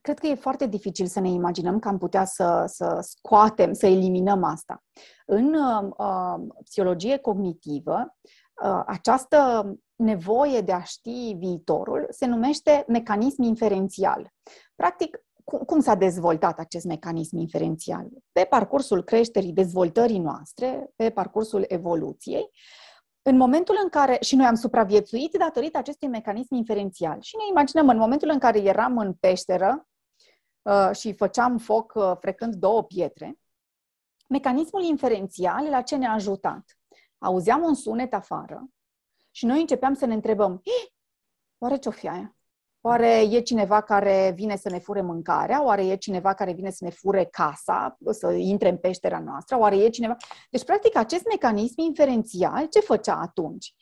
Cred 0.00 0.18
că 0.18 0.26
e 0.26 0.34
foarte 0.34 0.66
dificil 0.66 1.06
să 1.06 1.20
ne 1.20 1.28
imaginăm 1.28 1.78
că 1.78 1.88
am 1.88 1.98
putea 1.98 2.24
să, 2.24 2.64
să 2.66 2.98
scoatem, 3.00 3.72
să 3.72 3.86
eliminăm 3.86 4.44
asta. 4.44 4.84
În 5.26 5.54
uh, 5.54 5.90
uh, 5.98 6.54
psihologie 6.64 7.16
cognitivă, 7.16 8.16
uh, 8.64 8.82
această 8.86 9.64
nevoie 9.96 10.60
de 10.60 10.72
a 10.72 10.82
ști 10.82 11.34
viitorul 11.38 12.06
se 12.10 12.26
numește 12.26 12.84
mecanism 12.88 13.42
inferențial. 13.42 14.32
Practic, 14.74 15.20
cum, 15.50 15.58
cum 15.58 15.80
s-a 15.80 15.94
dezvoltat 15.94 16.58
acest 16.58 16.84
mecanism 16.84 17.36
inferențial? 17.36 18.06
Pe 18.32 18.44
parcursul 18.44 19.04
creșterii, 19.04 19.52
dezvoltării 19.52 20.18
noastre, 20.18 20.90
pe 20.96 21.10
parcursul 21.10 21.64
evoluției, 21.68 22.50
în 23.22 23.36
momentul 23.36 23.78
în 23.82 23.88
care, 23.88 24.18
și 24.20 24.36
noi 24.36 24.46
am 24.46 24.54
supraviețuit 24.54 25.36
datorită 25.38 25.78
acestui 25.78 26.08
mecanism 26.08 26.54
inferențial 26.54 27.20
și 27.20 27.36
ne 27.36 27.42
imaginăm 27.48 27.88
în 27.88 27.98
momentul 27.98 28.28
în 28.28 28.38
care 28.38 28.58
eram 28.58 28.98
în 28.98 29.12
peșteră 29.12 29.88
uh, 30.62 30.90
și 30.96 31.14
făceam 31.14 31.58
foc 31.58 31.92
uh, 31.94 32.12
frecând 32.20 32.54
două 32.54 32.82
pietre, 32.82 33.38
mecanismul 34.28 34.82
inferențial 34.82 35.68
la 35.68 35.82
ce 35.82 35.96
ne-a 35.96 36.12
ajutat? 36.12 36.78
Auzeam 37.18 37.62
un 37.62 37.74
sunet 37.74 38.14
afară 38.14 38.68
și 39.30 39.46
noi 39.46 39.60
începeam 39.60 39.94
să 39.94 40.06
ne 40.06 40.14
întrebăm, 40.14 40.62
oare 41.58 41.76
ce-o 41.76 41.90
fi 41.90 42.08
aia? 42.08 42.34
Oare 42.82 43.20
e 43.30 43.40
cineva 43.40 43.80
care 43.80 44.32
vine 44.34 44.56
să 44.56 44.68
ne 44.68 44.78
fure 44.78 45.00
mâncarea? 45.00 45.64
Oare 45.64 45.86
e 45.86 45.96
cineva 45.96 46.34
care 46.34 46.52
vine 46.52 46.70
să 46.70 46.84
ne 46.84 46.90
fure 46.90 47.24
casa, 47.24 47.96
să 48.10 48.32
intre 48.32 48.68
în 48.68 48.76
peștera 48.76 49.18
noastră? 49.18 49.58
Oare 49.58 49.76
e 49.76 49.88
cineva... 49.88 50.16
Deci, 50.50 50.64
practic, 50.64 50.96
acest 50.96 51.24
mecanism 51.26 51.80
inferențial 51.80 52.66
ce 52.66 52.80
făcea 52.80 53.14
atunci? 53.14 53.74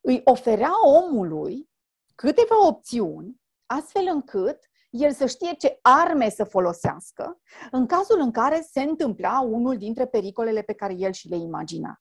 Îi 0.00 0.20
oferea 0.24 0.72
omului 0.84 1.68
câteva 2.14 2.66
opțiuni, 2.66 3.40
astfel 3.66 4.08
încât 4.12 4.58
el 4.90 5.12
să 5.12 5.26
știe 5.26 5.52
ce 5.52 5.78
arme 5.82 6.30
să 6.30 6.44
folosească 6.44 7.40
în 7.70 7.86
cazul 7.86 8.20
în 8.20 8.30
care 8.30 8.66
se 8.70 8.80
întâmpla 8.80 9.40
unul 9.40 9.76
dintre 9.76 10.06
pericolele 10.06 10.62
pe 10.62 10.72
care 10.72 10.94
el 10.94 11.12
și 11.12 11.28
le 11.28 11.36
imagina. 11.36 12.00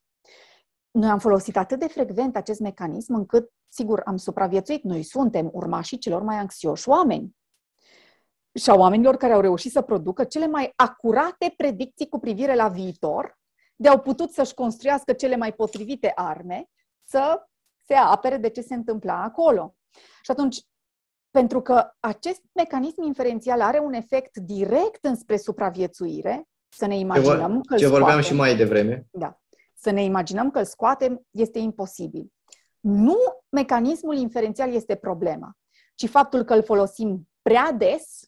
Noi 0.96 1.10
am 1.10 1.20
folosit 1.20 1.58
atât 1.58 1.80
de 1.80 1.88
frecvent 1.88 2.36
acest 2.36 2.60
mecanism 2.60 3.14
încât, 3.14 3.52
sigur, 3.68 4.02
am 4.06 4.18
supraviețuit. 4.18 4.84
Noi 4.84 5.04
suntem 5.04 5.50
urmașii 5.54 5.98
celor 5.98 6.22
mai 6.22 6.36
anxioși 6.36 6.90
oameni 6.90 7.36
și 8.54 8.70
a 8.70 8.74
oamenilor 8.74 9.16
care 9.16 9.34
au 9.34 9.42
reușit 9.42 9.72
să 9.72 9.82
producă 9.82 10.24
cele 10.24 10.48
mai 10.48 10.74
acurate 10.76 11.54
predicții 11.58 12.10
cu 12.10 12.20
privire 12.20 12.56
la 12.56 12.68
viitor, 12.68 13.40
de 13.76 13.88
au 13.88 14.00
putut 14.00 14.32
să-și 14.32 14.54
construiască 14.54 15.14
cele 15.14 15.36
mai 15.36 15.54
potrivite 15.54 16.12
arme 16.16 16.70
să 17.04 17.46
se 17.86 17.94
apere 17.94 18.38
de 18.38 18.50
ce 18.50 18.62
se 18.62 18.74
întâmpla 18.74 19.24
acolo. 19.24 19.76
Și 20.22 20.32
atunci, 20.32 20.62
pentru 21.32 21.62
că 21.62 21.90
acest 22.00 22.42
mecanism 22.54 23.02
inferențial 23.02 23.62
are 23.62 23.80
un 23.80 23.94
efect 23.94 24.38
direct 24.38 25.06
înspre 25.06 25.38
supraviețuire, 25.38 26.48
să 26.70 26.86
ne 26.86 26.98
imaginăm 26.98 27.62
ce, 27.62 27.68
că 27.68 27.76
ce 27.76 27.88
vorbeam 27.88 28.22
și 28.22 28.34
mai 28.34 28.56
devreme. 28.56 29.08
Da 29.12 29.40
să 29.86 29.92
ne 29.92 30.04
imaginăm 30.04 30.52
că 30.52 30.60
îl 30.60 30.66
scoatem 30.66 31.26
este 31.32 31.60
imposibil. 31.60 32.34
Nu 32.80 33.18
mecanismul 33.50 34.16
inferențial 34.16 34.74
este 34.74 34.96
problema, 34.96 35.52
ci 35.96 36.10
faptul 36.10 36.44
că 36.44 36.54
îl 36.54 36.64
folosim 36.64 37.30
prea 37.42 37.72
des 37.72 38.20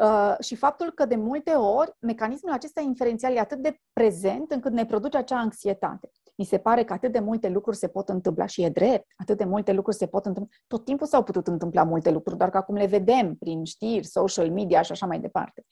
uh, 0.00 0.34
și 0.40 0.54
faptul 0.54 0.92
că 0.92 1.04
de 1.04 1.16
multe 1.16 1.50
ori 1.50 1.92
mecanismul 1.98 2.52
acesta 2.52 2.80
inferențial 2.80 3.34
e 3.34 3.38
atât 3.38 3.58
de 3.58 3.80
prezent 3.92 4.50
încât 4.50 4.72
ne 4.72 4.86
produce 4.86 5.16
acea 5.16 5.38
anxietate. 5.38 6.10
Mi 6.36 6.44
se 6.44 6.58
pare 6.58 6.84
că 6.84 6.92
atât 6.92 7.12
de 7.12 7.20
multe 7.20 7.48
lucruri 7.48 7.76
se 7.76 7.88
pot 7.88 8.08
întâmpla 8.08 8.46
și 8.46 8.62
e 8.62 8.68
drept, 8.68 9.06
atât 9.16 9.36
de 9.36 9.44
multe 9.44 9.72
lucruri 9.72 9.96
se 9.96 10.06
pot 10.06 10.26
întâmpla. 10.26 10.56
Tot 10.66 10.84
timpul 10.84 11.06
s-au 11.06 11.22
putut 11.22 11.46
întâmpla 11.46 11.82
multe 11.82 12.10
lucruri, 12.10 12.38
doar 12.38 12.50
că 12.50 12.56
acum 12.56 12.74
le 12.74 12.86
vedem 12.86 13.34
prin 13.34 13.64
știri, 13.64 14.06
social 14.06 14.50
media 14.50 14.82
și 14.82 14.92
așa 14.92 15.06
mai 15.06 15.20
departe. 15.20 15.64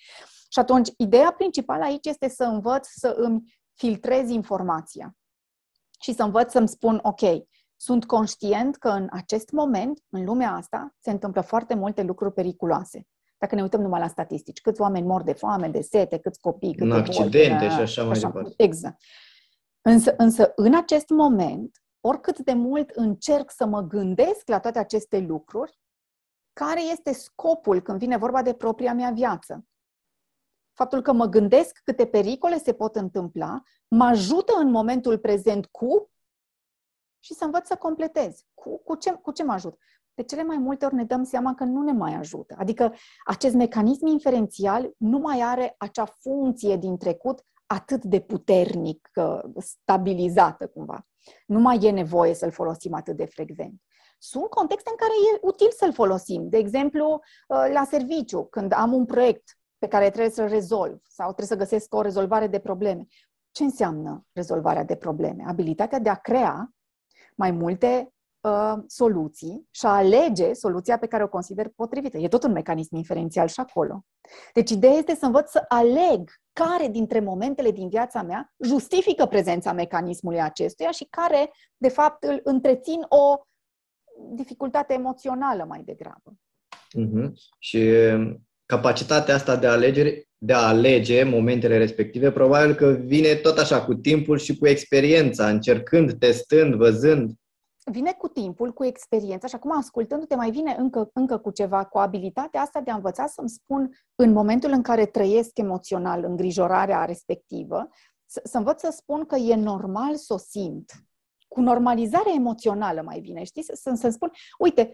Și 0.53 0.59
atunci, 0.59 0.89
ideea 0.97 1.35
principală 1.37 1.85
aici 1.85 2.07
este 2.07 2.29
să 2.29 2.45
învăț 2.45 2.87
să 2.89 3.15
îmi 3.19 3.59
filtrez 3.81 4.31
informația 4.31 5.17
și 6.01 6.13
să 6.13 6.23
învăț 6.23 6.51
să-mi 6.51 6.69
spun, 6.69 7.01
ok, 7.03 7.21
sunt 7.77 8.07
conștient 8.07 8.77
că 8.77 8.89
în 8.89 9.09
acest 9.11 9.51
moment, 9.51 10.03
în 10.09 10.25
lumea 10.25 10.53
asta, 10.53 10.95
se 10.99 11.11
întâmplă 11.11 11.41
foarte 11.41 11.75
multe 11.75 12.03
lucruri 12.03 12.35
periculoase. 12.35 13.07
Dacă 13.39 13.55
ne 13.55 13.63
uităm 13.63 13.81
numai 13.81 14.01
la 14.01 14.09
statistici, 14.09 14.61
câți 14.61 14.81
oameni 14.81 15.07
mor 15.07 15.23
de 15.23 15.33
foame, 15.33 15.69
de 15.69 15.81
sete, 15.81 16.19
câți 16.19 16.41
copii, 16.41 16.73
câte 16.73 16.85
în 16.85 16.93
accidente 16.93 17.57
boli, 17.59 17.71
și 17.71 17.81
așa 17.81 18.03
mai 18.03 18.11
așa, 18.11 18.27
departe. 18.27 18.55
Exact. 18.57 19.03
Însă, 19.81 20.15
însă, 20.17 20.53
în 20.57 20.75
acest 20.77 21.09
moment, 21.09 21.83
oricât 22.01 22.39
de 22.39 22.53
mult 22.53 22.91
încerc 22.91 23.51
să 23.51 23.67
mă 23.67 23.81
gândesc 23.81 24.49
la 24.49 24.61
toate 24.61 24.79
aceste 24.79 25.19
lucruri, 25.19 25.81
care 26.53 26.81
este 26.83 27.13
scopul 27.13 27.81
când 27.81 27.99
vine 27.99 28.17
vorba 28.17 28.43
de 28.43 28.53
propria 28.53 28.95
mea 28.95 29.11
viață? 29.11 29.65
Faptul 30.73 31.03
că 31.03 31.13
mă 31.13 31.27
gândesc 31.27 31.81
câte 31.85 32.07
pericole 32.07 32.59
se 32.59 32.73
pot 32.73 32.97
întâmpla, 32.97 33.63
mă 33.89 34.05
ajută 34.05 34.53
în 34.59 34.71
momentul 34.71 35.19
prezent 35.19 35.67
cu 35.67 36.11
și 37.21 37.35
să 37.35 37.45
învăț 37.45 37.67
să 37.67 37.77
completez. 37.77 38.45
Cu, 38.55 38.83
cu, 38.83 38.95
ce, 38.95 39.13
cu 39.13 39.33
ce 39.33 39.45
mă 39.45 39.53
ajut? 39.53 39.79
De 40.15 40.23
cele 40.23 40.43
mai 40.43 40.57
multe 40.57 40.85
ori 40.85 40.95
ne 40.95 41.05
dăm 41.05 41.25
seama 41.25 41.55
că 41.55 41.65
nu 41.65 41.83
ne 41.83 41.93
mai 41.93 42.15
ajută. 42.15 42.55
Adică 42.59 42.95
acest 43.25 43.55
mecanism 43.55 44.07
inferențial 44.07 44.91
nu 44.97 45.19
mai 45.19 45.41
are 45.41 45.75
acea 45.79 46.05
funcție 46.05 46.77
din 46.77 46.97
trecut 46.97 47.45
atât 47.67 48.05
de 48.05 48.21
puternic, 48.21 49.11
stabilizată 49.57 50.67
cumva. 50.67 51.07
Nu 51.47 51.59
mai 51.61 51.79
e 51.83 51.91
nevoie 51.91 52.35
să-l 52.35 52.51
folosim 52.51 52.95
atât 52.95 53.17
de 53.17 53.25
frecvent. 53.25 53.83
Sunt 54.19 54.45
contexte 54.45 54.91
în 54.91 54.97
care 54.97 55.13
e 55.13 55.39
util 55.43 55.71
să-l 55.71 55.93
folosim. 55.93 56.49
De 56.49 56.57
exemplu, 56.57 57.21
la 57.73 57.85
serviciu, 57.85 58.45
când 58.45 58.73
am 58.73 58.93
un 58.93 59.05
proiect 59.05 59.60
pe 59.81 59.89
care 59.89 60.11
trebuie 60.11 60.33
să-l 60.33 60.49
rezolv 60.49 61.01
sau 61.09 61.33
trebuie 61.33 61.47
să 61.47 61.65
găsesc 61.65 61.95
o 61.95 62.01
rezolvare 62.01 62.47
de 62.47 62.59
probleme. 62.59 63.07
Ce 63.51 63.65
înseamnă 63.65 64.27
rezolvarea 64.33 64.85
de 64.85 64.97
probleme? 64.97 65.45
Abilitatea 65.47 65.99
de 65.99 66.09
a 66.09 66.15
crea 66.15 66.75
mai 67.35 67.51
multe 67.51 68.13
uh, 68.41 68.75
soluții 68.87 69.69
și 69.71 69.87
a 69.87 69.97
alege 69.97 70.53
soluția 70.53 70.99
pe 70.99 71.07
care 71.07 71.23
o 71.23 71.29
consider 71.29 71.69
potrivită. 71.69 72.19
E 72.19 72.29
tot 72.29 72.43
un 72.43 72.53
mecanism 72.53 72.95
inferențial 72.97 73.49
și 73.49 73.61
acolo. 73.61 74.05
Deci 74.55 74.71
ideea 74.71 74.93
este 74.93 75.15
să 75.15 75.25
învăț 75.25 75.51
să 75.51 75.65
aleg 75.69 76.31
care 76.53 76.89
dintre 76.89 77.21
momentele 77.21 77.71
din 77.71 77.89
viața 77.89 78.23
mea 78.23 78.55
justifică 78.65 79.27
prezența 79.27 79.73
mecanismului 79.73 80.41
acestuia 80.41 80.91
și 80.91 81.07
care, 81.11 81.51
de 81.77 81.89
fapt, 81.89 82.23
îl 82.23 82.41
întrețin 82.43 83.07
o 83.09 83.41
dificultate 84.33 84.93
emoțională 84.95 85.65
mai 85.65 85.83
degrabă. 85.83 86.35
Uh-huh. 86.99 87.33
Și 87.59 87.93
capacitatea 88.71 89.35
asta 89.35 89.57
de 89.57 89.67
alegere, 89.67 90.25
de 90.39 90.53
a 90.53 90.69
alege 90.69 91.25
momentele 91.25 91.79
respective, 91.79 92.31
probabil 92.31 92.75
că 92.75 92.87
vine 92.87 93.35
tot 93.35 93.59
așa, 93.59 93.85
cu 93.85 93.95
timpul 93.95 94.39
și 94.39 94.57
cu 94.57 94.67
experiența, 94.67 95.49
încercând, 95.49 96.13
testând, 96.19 96.75
văzând. 96.75 97.33
Vine 97.93 98.13
cu 98.13 98.29
timpul, 98.29 98.73
cu 98.73 98.85
experiența 98.85 99.47
și 99.47 99.55
acum 99.55 99.77
ascultându-te 99.77 100.35
mai 100.35 100.51
vine 100.51 100.75
încă, 100.79 101.11
încă 101.13 101.39
cu 101.39 101.51
ceva, 101.51 101.85
cu 101.85 101.99
abilitatea 101.99 102.61
asta 102.61 102.81
de 102.81 102.91
a 102.91 102.95
învăța 102.95 103.27
să-mi 103.27 103.49
spun 103.49 103.91
în 104.15 104.33
momentul 104.33 104.71
în 104.71 104.83
care 104.83 105.07
trăiesc 105.07 105.59
emoțional 105.59 106.25
îngrijorarea 106.25 107.05
respectivă, 107.05 107.89
să, 108.27 108.41
să 108.45 108.57
învăț 108.57 108.81
să 108.81 108.95
spun 108.97 109.25
că 109.25 109.37
e 109.37 109.55
normal 109.55 110.17
să 110.17 110.33
o 110.35 110.39
simt 110.39 110.93
cu 111.53 111.61
normalizare 111.61 112.35
emoțională 112.35 113.03
mai 113.05 113.21
bine, 113.21 113.45
știi? 113.45 113.63
Să, 113.63 113.93
să 113.95 114.09
spun, 114.09 114.31
uite, 114.59 114.91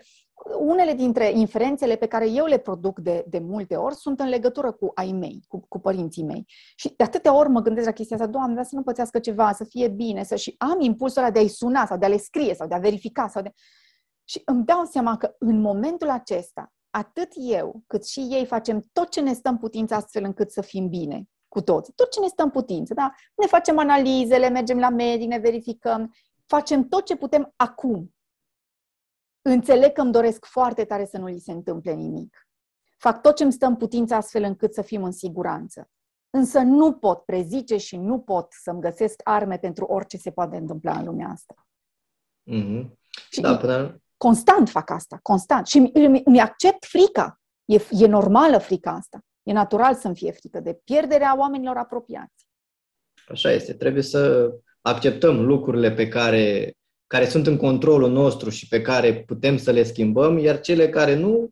unele 0.59 0.93
dintre 0.93 1.31
inferențele 1.31 1.97
pe 1.97 2.07
care 2.07 2.31
eu 2.31 2.45
le 2.45 2.59
produc 2.59 2.99
de, 2.99 3.25
de 3.29 3.39
multe 3.39 3.77
ori 3.77 3.95
sunt 3.95 4.21
în 4.21 4.29
legătură 4.29 4.73
cu 4.73 4.91
ai 4.95 5.13
mei, 5.13 5.45
cu, 5.49 5.65
cu 5.69 5.79
părinții 5.79 6.23
mei. 6.23 6.45
Și 6.77 6.95
de 6.97 7.05
atâtea 7.05 7.35
ori 7.35 7.49
mă 7.49 7.61
gândesc 7.61 7.87
la 7.87 7.93
chestia 7.93 8.17
asta, 8.17 8.29
Doamne, 8.29 8.65
să 8.65 8.75
nu 8.75 8.83
pățească 8.83 9.19
ceva, 9.19 9.53
să 9.53 9.65
fie 9.65 9.89
bine, 9.89 10.23
să 10.23 10.37
și 10.37 10.55
am 10.59 10.81
impulsul 10.81 11.23
ăla 11.23 11.31
de 11.31 11.39
a-i 11.39 11.49
suna 11.49 11.87
sau 11.87 11.99
de 11.99 12.05
a 12.05 12.09
le 12.09 12.19
scrie 12.19 12.55
sau 12.55 12.67
de 12.67 12.75
a 12.75 12.79
verifica 12.79 13.29
sau 13.29 13.43
de... 13.43 13.53
Și 14.25 14.43
îmi 14.45 14.65
dau 14.65 14.85
seama 14.85 15.17
că 15.17 15.35
în 15.39 15.61
momentul 15.61 16.11
acesta 16.11 16.73
atât 16.91 17.33
eu 17.35 17.83
cât 17.87 18.07
și 18.07 18.21
ei 18.21 18.47
facem 18.47 18.85
tot 18.93 19.09
ce 19.11 19.21
ne 19.21 19.33
stă 19.33 19.49
în 19.49 19.57
putință 19.57 19.95
astfel 19.95 20.25
încât 20.25 20.51
să 20.51 20.61
fim 20.61 20.89
bine 20.89 21.29
cu 21.49 21.63
toți. 21.63 21.93
Tot 21.95 22.11
ce 22.11 22.21
ne 22.21 22.27
stă 22.27 22.43
în 22.43 22.51
putință, 22.51 22.95
da? 22.95 23.15
Ne 23.35 23.47
facem 23.47 23.79
analizele, 23.79 24.49
mergem 24.49 24.79
la 24.79 24.89
medic, 24.89 25.29
ne 25.29 25.39
verificăm, 25.39 26.15
facem 26.47 26.89
tot 26.89 27.05
ce 27.05 27.17
putem 27.17 27.53
acum. 27.57 28.15
Înțeleg 29.43 29.93
că 29.93 30.01
îmi 30.01 30.13
doresc 30.13 30.45
foarte 30.45 30.85
tare 30.85 31.05
să 31.05 31.19
nu 31.19 31.27
li 31.27 31.39
se 31.39 31.53
întâmple 31.53 31.93
nimic. 31.93 32.49
Fac 32.99 33.23
tot 33.23 33.37
ce 33.37 33.43
îmi 33.43 33.53
stă 33.53 33.67
în 33.67 33.77
putință 33.77 34.15
astfel 34.15 34.43
încât 34.43 34.75
să 34.75 34.83
fim 34.83 35.05
în 35.05 35.13
siguranță. 35.13 35.91
Însă 36.31 36.59
nu 36.59 36.93
pot 36.93 37.25
prezice 37.25 37.77
și 37.77 37.97
nu 37.97 38.21
pot 38.21 38.53
să-mi 38.53 38.81
găsesc 38.81 39.21
arme 39.25 39.59
pentru 39.59 39.85
orice 39.85 40.17
se 40.17 40.31
poate 40.31 40.57
întâmpla 40.57 40.99
în 40.99 41.05
lumea 41.05 41.29
asta. 41.29 41.67
Mm-hmm. 42.51 42.91
Și 43.31 43.41
da, 43.41 43.57
până... 43.57 44.01
Constant 44.17 44.69
fac 44.69 44.91
asta, 44.91 45.19
constant. 45.23 45.67
Și 45.67 45.91
îmi 46.25 46.41
accept 46.41 46.85
frica. 46.85 47.41
E, 47.65 47.77
e 47.91 48.07
normală 48.07 48.59
frica 48.59 48.91
asta. 48.91 49.21
E 49.43 49.53
natural 49.53 49.95
să-mi 49.95 50.17
fie 50.17 50.31
frică 50.31 50.61
de 50.61 50.75
pierderea 50.85 51.39
oamenilor 51.39 51.77
apropiați. 51.77 52.49
Așa 53.29 53.51
este. 53.51 53.75
Trebuie 53.75 54.03
să 54.03 54.53
acceptăm 54.87 55.45
lucrurile 55.45 55.93
pe 55.93 56.09
care, 56.09 56.73
care 57.07 57.25
sunt 57.25 57.47
în 57.47 57.57
controlul 57.57 58.11
nostru 58.11 58.51
și 58.51 58.69
pe 58.69 58.83
care 58.83 59.15
putem 59.15 59.57
să 59.57 59.71
le 59.71 59.83
schimbăm, 59.83 60.39
iar 60.39 60.61
cele 60.61 60.89
care 60.89 61.15
nu, 61.15 61.51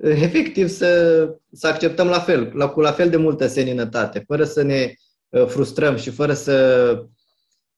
efectiv 0.00 0.68
să, 0.68 1.24
să 1.52 1.66
acceptăm 1.66 2.06
la 2.06 2.18
fel, 2.18 2.50
la, 2.54 2.68
cu 2.68 2.80
la 2.80 2.92
fel 2.92 3.10
de 3.10 3.16
multă 3.16 3.46
seninătate, 3.46 4.24
fără 4.26 4.44
să 4.44 4.62
ne 4.62 4.92
uh, 5.28 5.46
frustrăm 5.46 5.96
și 5.96 6.10
fără 6.10 6.32
să, 6.32 6.56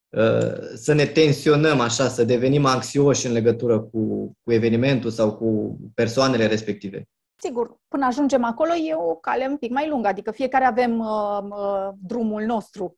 uh, 0.08 0.74
să 0.74 0.92
ne 0.92 1.04
tensionăm 1.04 1.80
așa, 1.80 2.08
să 2.08 2.24
devenim 2.24 2.64
anxioși 2.64 3.26
în 3.26 3.32
legătură 3.32 3.80
cu, 3.80 4.32
cu 4.42 4.52
evenimentul 4.52 5.10
sau 5.10 5.36
cu 5.36 5.78
persoanele 5.94 6.46
respective. 6.46 7.08
Sigur, 7.36 7.78
până 7.88 8.06
ajungem 8.06 8.44
acolo 8.44 8.74
e 8.74 8.94
o 8.94 9.14
cale 9.14 9.46
un 9.50 9.56
pic 9.56 9.70
mai 9.70 9.88
lungă, 9.88 10.08
adică 10.08 10.30
fiecare 10.30 10.64
avem 10.64 10.98
uh, 10.98 11.38
uh, 11.42 11.88
drumul 12.00 12.42
nostru 12.42 12.96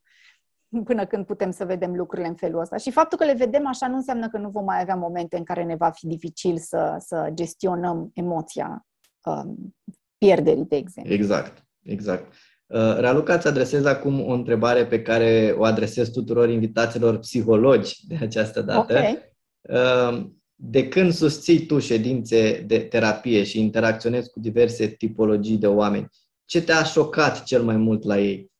până 0.83 1.05
când 1.05 1.25
putem 1.25 1.51
să 1.51 1.65
vedem 1.65 1.95
lucrurile 1.95 2.27
în 2.27 2.35
felul 2.35 2.59
ăsta. 2.59 2.77
Și 2.77 2.91
faptul 2.91 3.17
că 3.17 3.25
le 3.25 3.33
vedem 3.33 3.67
așa 3.67 3.87
nu 3.87 3.95
înseamnă 3.95 4.29
că 4.29 4.37
nu 4.37 4.49
vom 4.49 4.63
mai 4.63 4.81
avea 4.81 4.95
momente 4.95 5.37
în 5.37 5.43
care 5.43 5.63
ne 5.63 5.75
va 5.75 5.89
fi 5.89 6.07
dificil 6.07 6.57
să, 6.57 6.95
să 6.99 7.29
gestionăm 7.33 8.11
emoția 8.13 8.85
um, 9.23 9.75
pierderii, 10.17 10.65
de 10.65 10.75
exemplu. 10.75 11.13
Exact, 11.13 11.65
exact. 11.83 12.33
Uh, 12.65 12.97
Raluca, 12.97 13.33
îți 13.33 13.47
adresez 13.47 13.85
acum 13.85 14.21
o 14.21 14.31
întrebare 14.31 14.85
pe 14.85 15.01
care 15.01 15.55
o 15.57 15.63
adresez 15.63 16.09
tuturor 16.09 16.49
invitaților 16.49 17.17
psihologi 17.17 18.07
de 18.07 18.17
această 18.21 18.61
dată. 18.61 18.93
Okay. 18.93 19.35
Uh, 19.61 20.25
de 20.59 20.87
când 20.87 21.13
susții 21.13 21.65
tu 21.65 21.79
ședințe 21.79 22.63
de 22.67 22.79
terapie 22.79 23.43
și 23.43 23.59
interacționezi 23.59 24.29
cu 24.29 24.39
diverse 24.39 24.87
tipologii 24.87 25.57
de 25.57 25.67
oameni, 25.67 26.09
ce 26.45 26.61
te-a 26.61 26.83
șocat 26.83 27.43
cel 27.43 27.63
mai 27.63 27.77
mult 27.77 28.03
la 28.03 28.19
ei? 28.19 28.51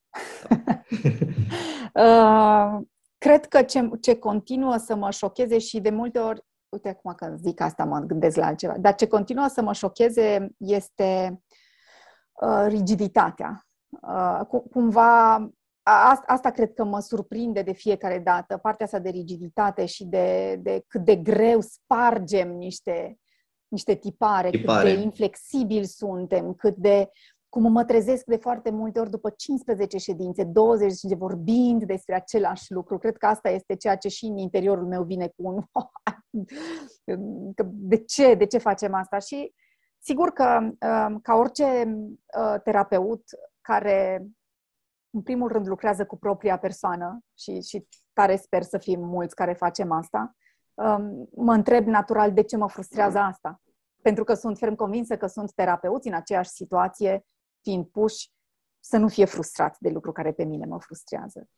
uh, 1.97 2.79
cred 3.17 3.45
că 3.45 3.61
ce, 3.61 3.89
ce 4.01 4.15
continuă 4.15 4.77
să 4.77 4.95
mă 4.95 5.11
șocheze 5.11 5.57
și 5.57 5.79
de 5.79 5.89
multe 5.89 6.19
ori, 6.19 6.41
uite 6.69 6.89
acum 6.89 7.13
când 7.13 7.39
zic 7.39 7.61
asta 7.61 7.85
mă 7.85 7.99
gândesc 7.99 8.35
la 8.35 8.45
altceva, 8.45 8.77
dar 8.77 8.95
ce 8.95 9.07
continuă 9.07 9.47
să 9.47 9.61
mă 9.61 9.73
șocheze 9.73 10.49
este 10.57 11.41
uh, 12.41 12.65
rigiditatea. 12.67 13.67
Uh, 14.01 14.61
cumva 14.71 15.49
Asta 16.25 16.51
cred 16.51 16.73
că 16.73 16.83
mă 16.83 16.99
surprinde 16.99 17.61
de 17.61 17.71
fiecare 17.71 18.19
dată, 18.19 18.57
partea 18.57 18.85
asta 18.85 18.99
de 18.99 19.09
rigiditate 19.09 19.85
și 19.85 20.05
de, 20.05 20.55
de 20.61 20.83
cât 20.87 21.01
de 21.01 21.15
greu 21.15 21.61
spargem 21.61 22.51
niște, 22.51 23.19
niște 23.67 23.95
tipare, 23.95 24.49
tipare, 24.49 24.89
cât 24.89 24.97
de 24.97 25.03
inflexibili 25.03 25.85
suntem, 25.85 26.53
cât 26.53 26.75
de 26.75 27.09
cum 27.49 27.71
mă 27.71 27.85
trezesc 27.85 28.25
de 28.25 28.35
foarte 28.35 28.69
multe 28.69 28.99
ori 28.99 29.09
după 29.09 29.29
15 29.29 29.97
ședințe, 29.97 30.43
20 30.43 31.01
de 31.01 31.15
vorbind 31.15 31.83
despre 31.83 32.15
același 32.15 32.71
lucru. 32.71 32.97
Cred 32.97 33.17
că 33.17 33.25
asta 33.25 33.49
este 33.49 33.75
ceea 33.75 33.95
ce 33.95 34.07
și 34.07 34.25
în 34.25 34.37
interiorul 34.37 34.85
meu 34.87 35.03
vine 35.03 35.27
cu 35.27 35.47
un 35.47 35.63
de 37.89 37.97
ce, 37.97 38.33
de 38.33 38.45
ce 38.45 38.57
facem 38.57 38.93
asta? 38.93 39.17
Și 39.17 39.53
sigur 39.99 40.31
că 40.31 40.59
um, 40.59 41.19
ca 41.19 41.35
orice 41.35 41.97
uh, 42.37 42.61
terapeut 42.63 43.23
care 43.61 44.27
în 45.09 45.21
primul 45.21 45.51
rând, 45.51 45.67
lucrează 45.67 46.05
cu 46.05 46.17
propria 46.17 46.57
persoană 46.57 47.19
și, 47.37 47.61
și 47.61 47.87
tare 48.13 48.35
sper 48.35 48.61
să 48.61 48.77
fim 48.77 48.99
mulți 48.99 49.35
care 49.35 49.53
facem 49.53 49.91
asta, 49.91 50.35
um, 50.73 51.29
mă 51.35 51.53
întreb 51.53 51.85
natural 51.85 52.33
de 52.33 52.41
ce 52.43 52.57
mă 52.57 52.67
frustrează 52.67 53.17
asta. 53.17 53.61
Pentru 54.01 54.23
că 54.23 54.33
sunt 54.33 54.57
ferm 54.57 54.75
convinsă 54.75 55.17
că 55.17 55.27
sunt 55.27 55.51
terapeuți 55.53 56.07
în 56.07 56.13
aceeași 56.13 56.49
situație, 56.49 57.25
fiind 57.67 57.85
puși 57.85 58.31
să 58.79 58.97
nu 58.97 59.07
fie 59.07 59.25
frustrați 59.25 59.81
de 59.81 59.89
lucru 59.89 60.11
care 60.11 60.31
pe 60.31 60.43
mine 60.43 60.65
mă 60.65 60.79
frustrează. 60.79 61.49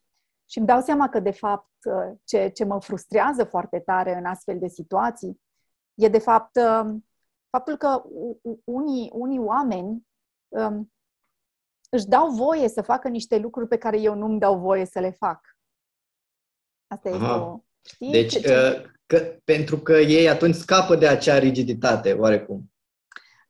Și 0.50 0.58
îmi 0.58 0.66
dau 0.66 0.80
seama 0.80 1.08
că, 1.08 1.20
de 1.20 1.30
fapt, 1.30 1.70
ce, 2.24 2.48
ce 2.48 2.64
mă 2.64 2.80
frustrează 2.80 3.44
foarte 3.44 3.78
tare 3.78 4.14
în 4.14 4.24
astfel 4.24 4.58
de 4.58 4.68
situații 4.68 5.40
e, 5.94 6.08
de 6.08 6.18
fapt, 6.18 6.56
um, 6.56 7.06
faptul 7.50 7.76
că 7.76 8.02
unii, 8.64 9.10
unii 9.12 9.38
oameni 9.38 10.06
um, 10.48 10.92
își 11.90 12.06
dau 12.06 12.30
voie 12.30 12.68
să 12.68 12.82
facă 12.82 13.08
niște 13.08 13.38
lucruri 13.38 13.68
pe 13.68 13.78
care 13.78 14.00
eu 14.00 14.14
nu-mi 14.14 14.38
dau 14.38 14.58
voie 14.58 14.84
să 14.84 15.00
le 15.00 15.10
fac. 15.10 15.56
Asta 16.86 17.08
este 17.08 17.24
o... 17.24 17.60
Știi? 17.82 18.10
Deci, 18.10 18.32
ce, 18.32 18.40
ce... 18.40 18.82
Uh, 18.84 18.90
că, 19.06 19.40
pentru 19.44 19.78
că 19.78 19.92
ei 19.92 20.28
atunci 20.28 20.54
scapă 20.54 20.96
de 20.96 21.08
acea 21.08 21.38
rigiditate, 21.38 22.12
oarecum. 22.12 22.69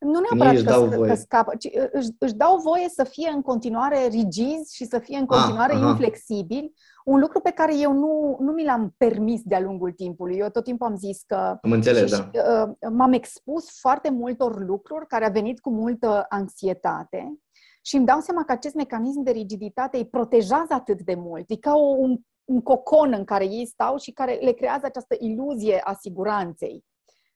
Nu 0.05 0.19
neapărat 0.19 0.55
că, 0.55 0.61
dau 0.61 0.85
voie. 0.85 1.09
că 1.09 1.15
scapă, 1.15 1.55
ci 1.55 1.65
uh, 1.65 1.87
își, 1.91 2.09
își 2.19 2.33
dau 2.33 2.57
voie 2.57 2.89
să 2.89 3.03
fie 3.03 3.31
în 3.33 3.41
continuare 3.41 4.07
rigizi 4.07 4.75
și 4.75 4.85
să 4.85 4.99
fie 4.99 5.17
în 5.17 5.25
continuare 5.25 5.73
ah, 5.73 5.81
inflexibili, 5.81 6.73
un 7.05 7.19
lucru 7.19 7.39
pe 7.39 7.51
care 7.51 7.77
eu 7.77 7.93
nu, 7.93 8.37
nu 8.39 8.51
mi 8.51 8.63
l-am 8.63 8.93
permis 8.97 9.41
de-a 9.43 9.59
lungul 9.59 9.91
timpului. 9.91 10.37
Eu 10.37 10.49
tot 10.49 10.63
timpul 10.63 10.87
am 10.87 10.95
zis 10.95 11.21
că... 11.27 11.57
Am 11.61 11.71
înțeles, 11.71 12.13
și, 12.13 12.21
da. 12.31 12.63
Uh, 12.63 12.91
m-am 12.91 13.13
expus 13.13 13.79
foarte 13.79 14.09
multor 14.09 14.65
lucruri 14.65 15.07
care 15.07 15.25
a 15.25 15.29
venit 15.29 15.59
cu 15.59 15.69
multă 15.69 16.25
anxietate 16.29 17.39
și 17.81 17.95
îmi 17.95 18.05
dau 18.05 18.19
seama 18.19 18.43
că 18.43 18.51
acest 18.51 18.75
mecanism 18.75 19.21
de 19.21 19.31
rigiditate 19.31 19.97
îi 19.97 20.07
protejează 20.07 20.73
atât 20.73 21.01
de 21.01 21.15
mult. 21.15 21.49
E 21.49 21.55
ca 21.55 21.73
o, 21.73 21.95
un, 21.97 22.17
un 22.43 22.61
cocon 22.61 23.13
în 23.13 23.23
care 23.23 23.45
ei 23.45 23.65
stau 23.65 23.97
și 23.97 24.11
care 24.11 24.33
le 24.33 24.51
creează 24.51 24.85
această 24.85 25.15
iluzie 25.19 25.81
a 25.83 25.93
siguranței. 25.93 26.83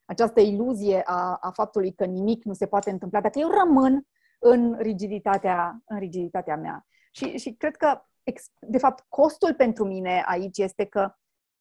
Această 0.05 0.39
iluzie 0.39 1.01
a, 1.05 1.37
a 1.41 1.51
faptului 1.51 1.93
că 1.93 2.05
nimic 2.05 2.43
nu 2.43 2.53
se 2.53 2.65
poate 2.65 2.89
întâmpla 2.89 3.21
dacă 3.21 3.39
eu 3.39 3.49
rămân 3.63 4.07
în 4.39 4.75
rigiditatea, 4.79 5.81
în 5.85 5.99
rigiditatea 5.99 6.55
mea. 6.55 6.85
Și, 7.11 7.37
și 7.37 7.53
cred 7.53 7.75
că, 7.75 8.01
de 8.59 8.77
fapt, 8.77 9.05
costul 9.09 9.53
pentru 9.53 9.85
mine 9.85 10.23
aici 10.25 10.57
este 10.57 10.85
că 10.85 11.15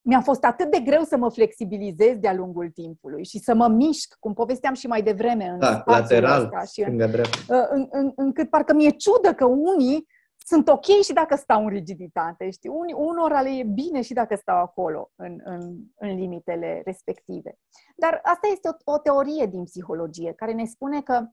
mi-a 0.06 0.20
fost 0.20 0.44
atât 0.44 0.70
de 0.70 0.80
greu 0.80 1.02
să 1.02 1.16
mă 1.16 1.30
flexibilizez 1.30 2.16
de-a 2.16 2.34
lungul 2.34 2.70
timpului 2.70 3.24
și 3.24 3.38
să 3.38 3.54
mă 3.54 3.68
mișc, 3.68 4.16
cum 4.18 4.34
povesteam 4.34 4.74
și 4.74 4.86
mai 4.86 5.02
devreme 5.02 5.44
în 5.44 5.58
da, 5.58 5.82
lateral, 5.86 6.42
ăsta 6.42 6.64
și 6.72 6.80
în, 6.80 7.00
în, 7.00 7.66
în, 7.70 7.88
în, 7.90 8.12
încât 8.16 8.50
parcă 8.50 8.74
mi-e 8.74 8.90
ciudă 8.90 9.34
că 9.34 9.44
unii 9.44 10.06
sunt 10.46 10.68
ok 10.68 10.84
și 10.84 11.12
dacă 11.12 11.36
stau 11.36 11.62
în 11.62 11.68
rigiditate, 11.68 12.50
știi? 12.50 12.70
Unii, 12.70 12.94
unora 12.94 13.40
le 13.40 13.50
e 13.50 13.62
bine 13.62 14.02
și 14.02 14.12
dacă 14.12 14.34
stau 14.34 14.56
acolo, 14.56 15.10
în, 15.14 15.40
în, 15.44 15.60
în 15.94 16.14
limitele 16.14 16.82
respective. 16.84 17.58
Dar 17.96 18.20
asta 18.22 18.48
este 18.52 18.68
o, 18.68 18.92
o 18.92 18.98
teorie 18.98 19.46
din 19.46 19.64
psihologie 19.64 20.32
care 20.32 20.52
ne 20.52 20.64
spune 20.64 21.02
că 21.02 21.26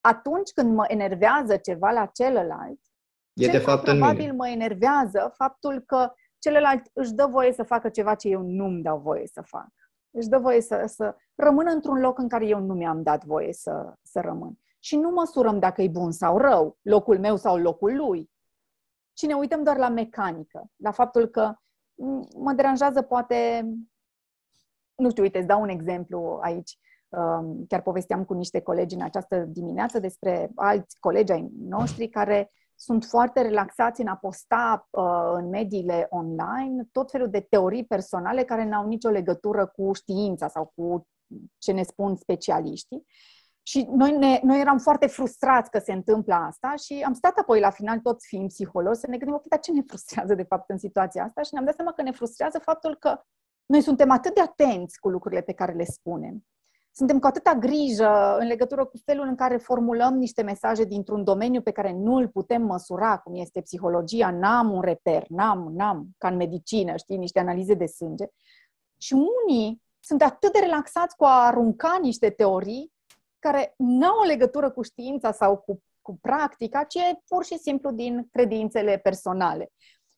atunci 0.00 0.50
când 0.50 0.74
mă 0.74 0.84
enervează 0.88 1.56
ceva 1.56 1.90
la 1.90 2.06
celălalt, 2.06 2.80
e 3.32 3.50
de 3.50 3.58
fapt 3.58 3.82
probabil 3.82 4.34
mă 4.34 4.48
enervează 4.48 5.32
faptul 5.36 5.80
că 5.80 6.12
celălalt 6.38 6.82
își 6.92 7.12
dă 7.12 7.26
voie 7.26 7.52
să 7.52 7.62
facă 7.62 7.88
ceva 7.88 8.14
ce 8.14 8.28
eu 8.28 8.42
nu-mi 8.42 8.82
dau 8.82 8.98
voie 8.98 9.26
să 9.26 9.42
fac. 9.44 9.68
Își 10.10 10.28
dă 10.28 10.38
voie 10.38 10.60
să, 10.60 10.82
să 10.86 11.16
rămână 11.34 11.70
într-un 11.70 12.00
loc 12.00 12.18
în 12.18 12.28
care 12.28 12.46
eu 12.46 12.60
nu 12.60 12.74
mi-am 12.74 13.02
dat 13.02 13.24
voie 13.24 13.52
să, 13.52 13.94
să 14.02 14.20
rămân. 14.20 14.58
Și 14.78 14.96
nu 14.96 15.10
măsurăm 15.10 15.58
dacă 15.58 15.82
e 15.82 15.88
bun 15.88 16.10
sau 16.10 16.38
rău, 16.38 16.78
locul 16.82 17.18
meu 17.18 17.36
sau 17.36 17.56
locul 17.56 17.96
lui, 17.96 18.30
ci 19.18 19.26
ne 19.26 19.34
uităm 19.34 19.62
doar 19.62 19.76
la 19.76 19.88
mecanică, 19.88 20.70
la 20.76 20.90
faptul 20.90 21.26
că 21.26 21.54
mă 22.36 22.52
deranjează 22.52 23.02
poate, 23.02 23.68
nu 24.94 25.10
știu, 25.10 25.22
uite, 25.22 25.38
îți 25.38 25.46
dau 25.46 25.60
un 25.60 25.68
exemplu 25.68 26.38
aici. 26.42 26.78
Um, 27.08 27.64
chiar 27.68 27.82
povesteam 27.82 28.24
cu 28.24 28.34
niște 28.34 28.60
colegi 28.60 28.94
în 28.94 29.02
această 29.02 29.38
dimineață 29.38 29.98
despre 29.98 30.50
alți 30.54 30.96
colegi 31.00 31.32
ai 31.32 31.50
noștri 31.58 32.08
care 32.08 32.52
sunt 32.74 33.04
foarte 33.04 33.42
relaxați 33.42 34.00
în 34.00 34.06
a 34.06 34.16
posta 34.16 34.88
uh, 34.90 35.32
în 35.32 35.48
mediile 35.48 36.06
online 36.10 36.88
tot 36.92 37.10
felul 37.10 37.30
de 37.30 37.40
teorii 37.40 37.84
personale 37.84 38.44
care 38.44 38.64
n-au 38.64 38.86
nicio 38.86 39.08
legătură 39.08 39.66
cu 39.66 39.92
știința 39.92 40.48
sau 40.48 40.72
cu 40.74 41.06
ce 41.58 41.72
ne 41.72 41.82
spun 41.82 42.16
specialiștii. 42.16 43.06
Și 43.68 43.88
noi, 43.90 44.16
ne, 44.16 44.40
noi 44.42 44.60
eram 44.60 44.78
foarte 44.78 45.06
frustrați 45.06 45.70
că 45.70 45.78
se 45.78 45.92
întâmplă 45.92 46.34
asta 46.34 46.74
și 46.84 47.02
am 47.06 47.12
stat 47.12 47.36
apoi 47.38 47.60
la 47.60 47.70
final, 47.70 47.98
toți 47.98 48.26
fiind 48.26 48.48
psihologi, 48.48 48.98
să 48.98 49.06
ne 49.08 49.16
gândim, 49.16 49.36
ok, 49.36 49.46
dar 49.48 49.58
ce 49.58 49.72
ne 49.72 49.82
frustrează 49.86 50.34
de 50.34 50.42
fapt 50.42 50.70
în 50.70 50.78
situația 50.78 51.24
asta? 51.24 51.42
Și 51.42 51.48
ne-am 51.52 51.64
dat 51.64 51.74
seama 51.74 51.92
că 51.92 52.02
ne 52.02 52.12
frustrează 52.12 52.58
faptul 52.58 52.96
că 52.96 53.20
noi 53.66 53.80
suntem 53.80 54.10
atât 54.10 54.34
de 54.34 54.40
atenți 54.40 54.98
cu 54.98 55.08
lucrurile 55.08 55.40
pe 55.40 55.52
care 55.52 55.72
le 55.72 55.84
spunem 55.84 56.46
suntem 56.92 57.18
cu 57.18 57.26
atâta 57.26 57.54
grijă 57.54 58.36
în 58.38 58.46
legătură 58.46 58.84
cu 58.84 58.96
felul 59.04 59.26
în 59.26 59.34
care 59.34 59.56
formulăm 59.56 60.14
niște 60.14 60.42
mesaje 60.42 60.84
dintr-un 60.84 61.24
domeniu 61.24 61.62
pe 61.62 61.70
care 61.70 61.92
nu 61.92 62.14
îl 62.14 62.28
putem 62.28 62.62
măsura, 62.62 63.18
cum 63.18 63.34
este 63.34 63.60
psihologia, 63.60 64.30
n-am 64.30 64.72
un 64.72 64.80
reper, 64.80 65.24
n-am, 65.28 65.72
n-am, 65.74 66.08
ca 66.18 66.28
în 66.28 66.36
medicină, 66.36 66.96
știi, 66.96 67.16
niște 67.16 67.38
analize 67.38 67.74
de 67.74 67.86
sânge. 67.86 68.26
Și 68.96 69.12
unii 69.12 69.82
sunt 70.00 70.22
atât 70.22 70.52
de 70.52 70.58
relaxați 70.58 71.16
cu 71.16 71.24
a 71.24 71.46
arunca 71.46 71.98
niște 72.02 72.30
teorii 72.30 72.92
care 73.38 73.74
nu 73.76 74.06
au 74.06 74.20
o 74.22 74.26
legătură 74.26 74.70
cu 74.70 74.82
știința 74.82 75.32
sau 75.32 75.56
cu, 75.56 75.82
cu 76.02 76.18
practica, 76.20 76.84
ci 76.84 76.94
e 76.94 77.20
pur 77.26 77.44
și 77.44 77.58
simplu 77.58 77.90
din 77.90 78.28
credințele 78.32 78.98
personale. 78.98 79.70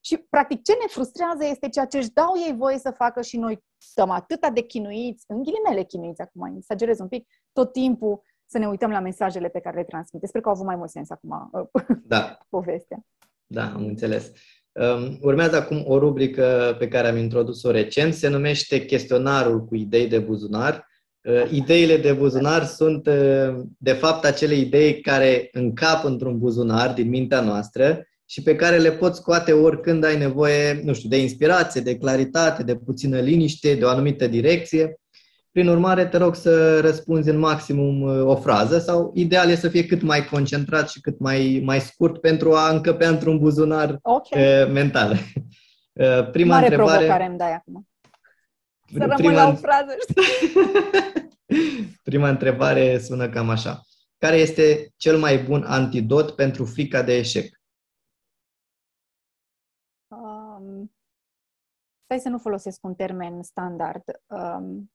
Și, 0.03 0.17
practic, 0.17 0.63
ce 0.63 0.71
ne 0.71 0.87
frustrează 0.87 1.45
este 1.45 1.69
ceea 1.69 1.85
ce 1.85 1.97
își 1.97 2.11
dau 2.11 2.33
ei 2.47 2.55
voie 2.57 2.77
să 2.77 2.91
facă 2.91 3.21
și 3.21 3.37
noi 3.37 3.63
stăm 3.77 4.09
atâta 4.09 4.49
de 4.49 4.61
chinuiți, 4.61 5.23
în 5.27 5.43
ghilimele 5.43 5.83
chinuiți 5.83 6.21
acum, 6.21 6.55
exagerez 6.55 6.99
un 6.99 7.07
pic, 7.07 7.27
tot 7.51 7.71
timpul 7.71 8.21
să 8.45 8.57
ne 8.57 8.67
uităm 8.67 8.91
la 8.91 8.99
mesajele 8.99 9.47
pe 9.49 9.59
care 9.59 9.77
le 9.77 9.83
transmite. 9.83 10.27
Sper 10.27 10.41
că 10.41 10.47
au 10.47 10.53
avut 10.53 10.65
mai 10.65 10.75
mult 10.75 10.89
sens 10.89 11.09
acum 11.09 11.51
da. 12.03 12.37
povestea. 12.49 13.05
Da, 13.45 13.71
am 13.73 13.85
înțeles. 13.85 14.31
Um, 14.71 15.17
urmează 15.21 15.55
acum 15.55 15.83
o 15.87 15.99
rubrică 15.99 16.75
pe 16.79 16.87
care 16.87 17.07
am 17.07 17.17
introdus-o 17.17 17.71
recent, 17.71 18.13
se 18.13 18.27
numește 18.27 18.85
chestionarul 18.85 19.65
cu 19.65 19.75
idei 19.75 20.07
de 20.07 20.19
buzunar. 20.19 20.87
Uh, 21.23 21.51
ideile 21.51 21.97
de 21.97 22.11
buzunar 22.11 22.65
sunt, 22.65 23.07
uh, 23.07 23.63
de 23.77 23.91
fapt, 23.91 24.25
acele 24.25 24.55
idei 24.55 25.01
care 25.01 25.49
încap 25.51 26.05
într-un 26.05 26.37
buzunar 26.37 26.93
din 26.93 27.09
mintea 27.09 27.41
noastră 27.41 28.05
și 28.25 28.41
pe 28.41 28.55
care 28.55 28.77
le 28.77 28.91
poți 28.91 29.19
scoate 29.19 29.51
oricând 29.51 30.03
ai 30.03 30.17
nevoie, 30.17 30.81
nu 30.83 30.93
știu, 30.93 31.09
de 31.09 31.21
inspirație, 31.21 31.81
de 31.81 31.97
claritate, 31.97 32.63
de 32.63 32.75
puțină 32.75 33.19
liniște, 33.19 33.75
de 33.75 33.85
o 33.85 33.87
anumită 33.87 34.27
direcție. 34.27 34.99
Prin 35.51 35.67
urmare, 35.67 36.05
te 36.05 36.17
rog 36.17 36.35
să 36.35 36.79
răspunzi 36.79 37.29
în 37.29 37.37
maximum 37.37 38.01
uh, 38.01 38.25
o 38.25 38.35
frază 38.35 38.79
sau 38.79 39.11
ideal 39.15 39.49
e 39.49 39.55
să 39.55 39.67
fie 39.67 39.85
cât 39.85 40.01
mai 40.01 40.25
concentrat 40.25 40.89
și 40.89 41.01
cât 41.01 41.19
mai, 41.19 41.61
mai 41.63 41.79
scurt 41.79 42.21
pentru 42.21 42.53
a 42.53 42.69
încăpea 42.69 43.09
într-un 43.09 43.37
buzunar 43.37 43.99
okay. 44.01 44.63
Uh, 44.63 44.71
mental. 44.71 45.15
Uh, 45.93 46.29
prima 46.31 46.53
Mare 46.53 46.65
întrebare... 46.65 46.97
provocare 46.97 47.25
îmi 47.25 47.37
dai 47.37 47.53
acum. 47.53 47.87
Să 48.91 48.97
rămân 48.97 49.15
prima... 49.15 49.33
la 49.33 49.47
o 49.47 49.55
frază, 49.55 49.95
Prima 52.03 52.29
întrebare 52.29 52.99
sună 52.99 53.29
cam 53.29 53.49
așa. 53.49 53.81
Care 54.17 54.35
este 54.35 54.93
cel 54.97 55.17
mai 55.17 55.43
bun 55.43 55.63
antidot 55.63 56.35
pentru 56.35 56.65
frica 56.65 57.01
de 57.01 57.17
eșec? 57.17 57.61
stai 62.11 62.23
să 62.23 62.29
nu 62.29 62.37
folosesc 62.37 62.83
un 62.83 62.95
termen 62.95 63.43
standard, 63.43 64.03
um, 64.27 64.91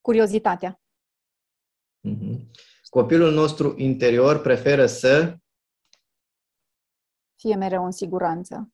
curiozitatea. 0.00 0.80
Mm-hmm. 2.08 2.50
Copilul 2.90 3.32
nostru 3.32 3.78
interior 3.78 4.40
preferă 4.40 4.86
să 4.86 5.36
fie 7.34 7.54
mereu 7.54 7.84
în 7.84 7.90
siguranță. 7.90 8.72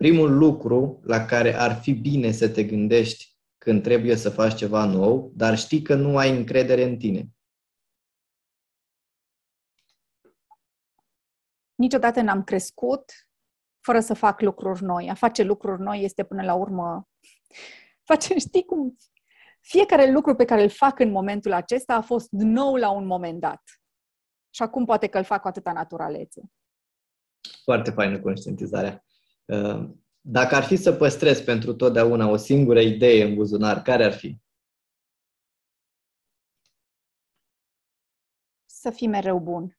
Primul 0.00 0.38
lucru 0.38 1.00
la 1.02 1.24
care 1.24 1.54
ar 1.54 1.80
fi 1.80 1.92
bine 1.92 2.30
să 2.30 2.48
te 2.48 2.64
gândești 2.64 3.36
când 3.58 3.82
trebuie 3.82 4.16
să 4.16 4.30
faci 4.30 4.54
ceva 4.54 4.84
nou, 4.84 5.32
dar 5.34 5.58
știi 5.58 5.82
că 5.82 5.94
nu 5.94 6.16
ai 6.16 6.36
încredere 6.36 6.82
în 6.82 6.98
tine. 6.98 7.28
Niciodată 11.74 12.20
n-am 12.20 12.44
crescut 12.44 13.12
fără 13.80 14.00
să 14.00 14.14
fac 14.14 14.40
lucruri 14.40 14.82
noi. 14.82 15.10
A 15.10 15.14
face 15.14 15.42
lucruri 15.42 15.80
noi 15.80 16.02
este 16.02 16.24
până 16.24 16.42
la 16.42 16.54
urmă... 16.54 17.08
Face, 18.08 18.38
știi 18.38 18.64
cum? 18.64 18.96
Fiecare 19.60 20.10
lucru 20.10 20.34
pe 20.34 20.44
care 20.44 20.62
îl 20.62 20.70
fac 20.70 20.98
în 20.98 21.10
momentul 21.10 21.52
acesta 21.52 21.94
a 21.94 22.02
fost 22.02 22.28
nou 22.30 22.74
la 22.76 22.90
un 22.90 23.06
moment 23.06 23.40
dat. 23.40 23.62
Și 24.50 24.62
acum 24.62 24.84
poate 24.84 25.06
că 25.06 25.18
îl 25.18 25.24
fac 25.24 25.40
cu 25.40 25.48
atâta 25.48 25.72
naturalețe. 25.72 26.42
Foarte 27.64 27.90
faină 27.90 28.20
conștientizarea. 28.20 29.04
Uh, 29.50 29.90
dacă 30.20 30.54
ar 30.54 30.62
fi 30.62 30.76
să 30.76 30.92
păstrez 30.92 31.40
pentru 31.40 31.74
totdeauna 31.74 32.28
o 32.28 32.36
singură 32.36 32.80
idee 32.80 33.24
în 33.24 33.34
buzunar, 33.34 33.82
care 33.82 34.04
ar 34.04 34.12
fi? 34.12 34.38
Să 38.64 38.90
fii 38.90 39.06
mereu 39.06 39.40
bun 39.40 39.78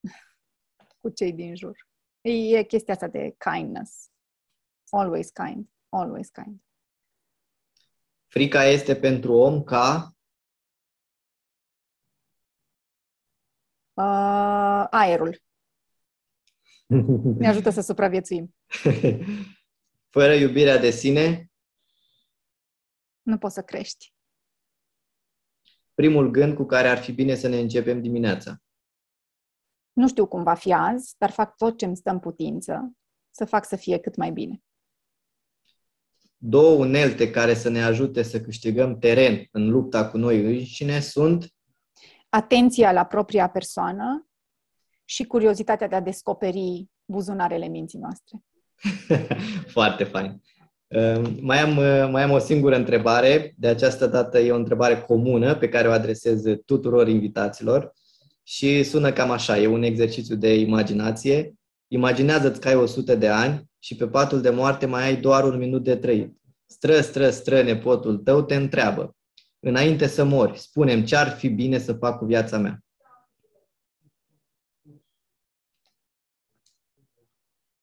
cu 1.00 1.08
cei 1.08 1.32
din 1.32 1.56
jur. 1.56 1.88
E 2.20 2.62
chestia 2.62 2.94
asta 2.94 3.08
de 3.08 3.36
kindness. 3.38 4.10
Always 4.90 5.30
kind. 5.30 5.70
Always 5.88 6.28
kind. 6.28 6.62
Frica 8.26 8.64
este 8.64 8.96
pentru 8.96 9.32
om 9.32 9.62
ca 9.62 10.16
uh, 13.92 14.86
aerul. 14.90 15.42
Ne 17.38 17.48
ajută 17.48 17.70
să 17.70 17.80
supraviețuim. 17.80 18.54
Fără 20.14 20.34
iubirea 20.34 20.78
de 20.78 20.90
sine? 20.90 21.50
Nu 23.22 23.38
poți 23.38 23.54
să 23.54 23.62
crești. 23.62 24.14
Primul 25.94 26.30
gând 26.30 26.56
cu 26.56 26.64
care 26.64 26.88
ar 26.88 26.98
fi 26.98 27.12
bine 27.12 27.34
să 27.34 27.48
ne 27.48 27.58
începem 27.58 28.00
dimineața? 28.00 28.62
Nu 29.92 30.08
știu 30.08 30.26
cum 30.26 30.42
va 30.42 30.54
fi 30.54 30.72
azi, 30.72 31.14
dar 31.18 31.30
fac 31.30 31.56
tot 31.56 31.78
ce 31.78 31.84
îmi 31.84 31.96
stă 31.96 32.10
în 32.10 32.18
putință 32.18 32.92
să 33.30 33.44
fac 33.44 33.64
să 33.64 33.76
fie 33.76 33.98
cât 33.98 34.16
mai 34.16 34.30
bine. 34.30 34.62
Două 36.36 36.78
unelte 36.78 37.30
care 37.30 37.54
să 37.54 37.68
ne 37.68 37.82
ajute 37.82 38.22
să 38.22 38.40
câștigăm 38.40 38.98
teren 38.98 39.48
în 39.50 39.70
lupta 39.70 40.10
cu 40.10 40.16
noi 40.16 40.44
înșine 40.44 41.00
sunt 41.00 41.54
atenția 42.28 42.92
la 42.92 43.04
propria 43.04 43.50
persoană 43.50 44.28
și 45.04 45.24
curiozitatea 45.24 45.88
de 45.88 45.94
a 45.94 46.00
descoperi 46.00 46.88
buzunarele 47.04 47.68
minții 47.68 47.98
noastre. 47.98 48.44
Foarte 49.76 50.04
fain. 50.04 50.42
Ehm, 50.88 51.38
mai 51.40 51.58
am, 51.58 51.74
mai 52.10 52.22
am 52.22 52.30
o 52.30 52.38
singură 52.38 52.76
întrebare. 52.76 53.54
De 53.56 53.68
această 53.68 54.06
dată 54.06 54.38
e 54.38 54.52
o 54.52 54.56
întrebare 54.56 55.00
comună 55.00 55.54
pe 55.54 55.68
care 55.68 55.88
o 55.88 55.92
adresez 55.92 56.42
tuturor 56.66 57.08
invitaților 57.08 57.92
și 58.42 58.82
sună 58.82 59.12
cam 59.12 59.30
așa, 59.30 59.58
e 59.58 59.66
un 59.66 59.82
exercițiu 59.82 60.36
de 60.36 60.54
imaginație. 60.54 61.54
Imaginează-ți 61.88 62.60
că 62.60 62.68
ai 62.68 62.74
100 62.74 63.14
de 63.14 63.28
ani 63.28 63.70
și 63.78 63.96
pe 63.96 64.06
patul 64.06 64.40
de 64.40 64.50
moarte 64.50 64.86
mai 64.86 65.04
ai 65.04 65.16
doar 65.16 65.44
un 65.44 65.58
minut 65.58 65.82
de 65.82 65.96
trăit. 65.96 66.36
Stră, 66.66 67.00
stră, 67.00 67.30
stră, 67.30 67.62
nepotul 67.62 68.16
tău 68.16 68.42
te 68.42 68.54
întreabă. 68.54 69.16
Înainte 69.60 70.06
să 70.06 70.24
mori, 70.24 70.58
spunem 70.58 71.04
ce 71.04 71.16
ar 71.16 71.28
fi 71.28 71.48
bine 71.48 71.78
să 71.78 71.92
fac 71.92 72.18
cu 72.18 72.24
viața 72.24 72.58
mea. 72.58 72.78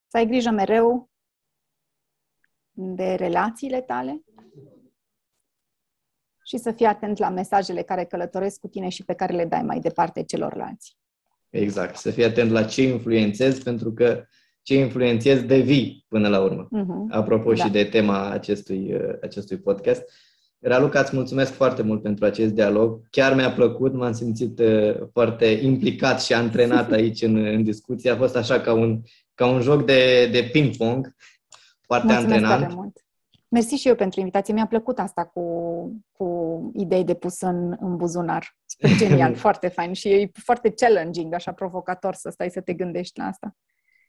Să 0.07 0.17
ai 0.17 0.25
grijă 0.27 0.49
mereu 0.49 1.09
de 2.71 3.13
relațiile 3.13 3.81
tale, 3.81 4.21
și 6.47 6.57
să 6.57 6.71
fii 6.71 6.85
atent 6.85 7.17
la 7.17 7.29
mesajele 7.29 7.81
care 7.81 8.05
călătoresc 8.05 8.59
cu 8.59 8.67
tine 8.67 8.89
și 8.89 9.05
pe 9.05 9.13
care 9.13 9.33
le 9.33 9.45
dai 9.45 9.61
mai 9.61 9.79
departe 9.79 10.23
celorlalți. 10.23 10.97
Exact. 11.49 11.95
Să 11.95 12.11
fii 12.11 12.23
atent 12.23 12.51
la 12.51 12.63
ce 12.63 12.83
influențezi, 12.83 13.63
pentru 13.63 13.93
că 13.93 14.25
ce 14.61 14.75
influențezi 14.77 15.45
devii 15.45 16.05
până 16.07 16.27
la 16.27 16.41
urmă. 16.41 16.67
Uh-huh. 16.67 17.09
Apropo 17.09 17.53
da. 17.53 17.63
și 17.63 17.71
de 17.71 17.83
tema 17.83 18.29
acestui, 18.29 18.93
uh, 18.93 19.17
acestui 19.21 19.57
podcast. 19.57 20.03
Raluca, 20.59 20.99
îți 20.99 21.15
mulțumesc 21.15 21.51
foarte 21.53 21.81
mult 21.81 22.01
pentru 22.01 22.25
acest 22.25 22.53
dialog. 22.53 23.01
Chiar 23.09 23.35
mi-a 23.35 23.51
plăcut, 23.51 23.93
m-am 23.93 24.13
simțit 24.13 24.59
uh, 24.59 24.95
foarte 25.11 25.45
implicat 25.45 26.21
și 26.21 26.33
antrenat 26.33 26.91
aici 26.97 27.21
în, 27.21 27.35
în 27.35 27.63
discuție. 27.63 28.11
A 28.11 28.15
fost 28.15 28.35
așa 28.35 28.61
ca 28.61 28.73
un, 28.73 29.01
ca 29.33 29.47
un 29.47 29.61
joc 29.61 29.85
de, 29.85 30.27
de 30.31 30.49
ping-pong, 30.51 31.15
foarte 31.81 32.07
mulțumesc 32.07 32.33
antrenant. 32.33 32.61
Tare 32.61 32.73
mult. 32.73 33.01
Mersi 33.49 33.75
și 33.75 33.87
eu 33.87 33.95
pentru 33.95 34.19
invitație. 34.19 34.53
Mi-a 34.53 34.67
plăcut 34.67 34.99
asta 34.99 35.25
cu, 35.25 35.41
cu 36.11 36.71
idei 36.75 37.03
de 37.03 37.13
pus 37.13 37.41
în, 37.41 37.75
în 37.79 37.95
buzunar. 37.95 38.57
Super 38.65 38.97
genial, 39.07 39.35
foarte 39.35 39.67
fain 39.67 39.93
și 39.93 40.09
e 40.09 40.31
foarte 40.33 40.69
challenging, 40.69 41.33
așa 41.33 41.51
provocator 41.51 42.13
să 42.13 42.29
stai 42.29 42.49
să 42.49 42.61
te 42.61 42.73
gândești 42.73 43.19
la 43.19 43.25
asta. 43.25 43.55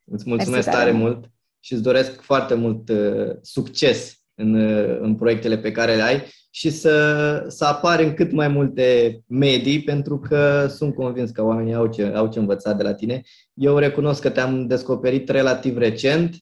Îți 0.04 0.28
mulțumesc 0.28 0.66
Mersi 0.66 0.80
tare 0.80 0.90
mult 0.90 1.30
și 1.60 1.72
îți 1.72 1.82
doresc 1.82 2.20
foarte 2.20 2.54
mult 2.54 2.88
uh, 2.88 3.36
succes 3.42 4.18
în, 4.38 4.54
uh, 4.54 4.98
în 5.00 5.14
proiectele 5.14 5.58
pe 5.58 5.72
care 5.72 5.94
le 5.94 6.02
ai 6.02 6.22
și 6.50 6.70
să, 6.70 7.44
să 7.48 7.64
apari 7.64 8.04
în 8.04 8.14
cât 8.14 8.32
mai 8.32 8.48
multe 8.48 9.18
medii, 9.26 9.82
pentru 9.82 10.18
că 10.18 10.66
sunt 10.68 10.94
convins 10.94 11.30
că 11.30 11.44
oamenii 11.44 11.74
au 11.74 11.86
ce, 11.86 12.12
au 12.14 12.28
ce 12.28 12.38
învăța 12.38 12.72
de 12.72 12.82
la 12.82 12.94
tine. 12.94 13.22
Eu 13.54 13.78
recunosc 13.78 14.22
că 14.22 14.30
te-am 14.30 14.66
descoperit 14.66 15.28
relativ 15.28 15.76
recent 15.76 16.36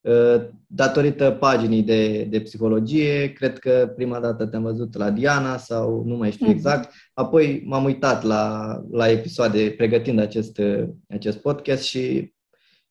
Uh, 0.00 0.48
datorită 0.66 1.30
paginii 1.30 1.82
de, 1.82 2.22
de 2.22 2.40
psihologie, 2.40 3.32
cred 3.32 3.58
că 3.58 3.92
prima 3.96 4.20
dată 4.20 4.46
te-am 4.46 4.62
văzut 4.62 4.96
la 4.96 5.10
Diana 5.10 5.56
sau 5.56 6.02
nu 6.06 6.16
mai 6.16 6.30
știu 6.30 6.46
mm. 6.46 6.52
exact, 6.52 6.92
apoi 7.14 7.62
m-am 7.66 7.84
uitat 7.84 8.22
la, 8.22 8.74
la 8.90 9.10
episoade 9.10 9.74
pregătind 9.76 10.18
acest, 10.18 10.60
acest 11.08 11.38
podcast 11.38 11.82
și 11.82 12.34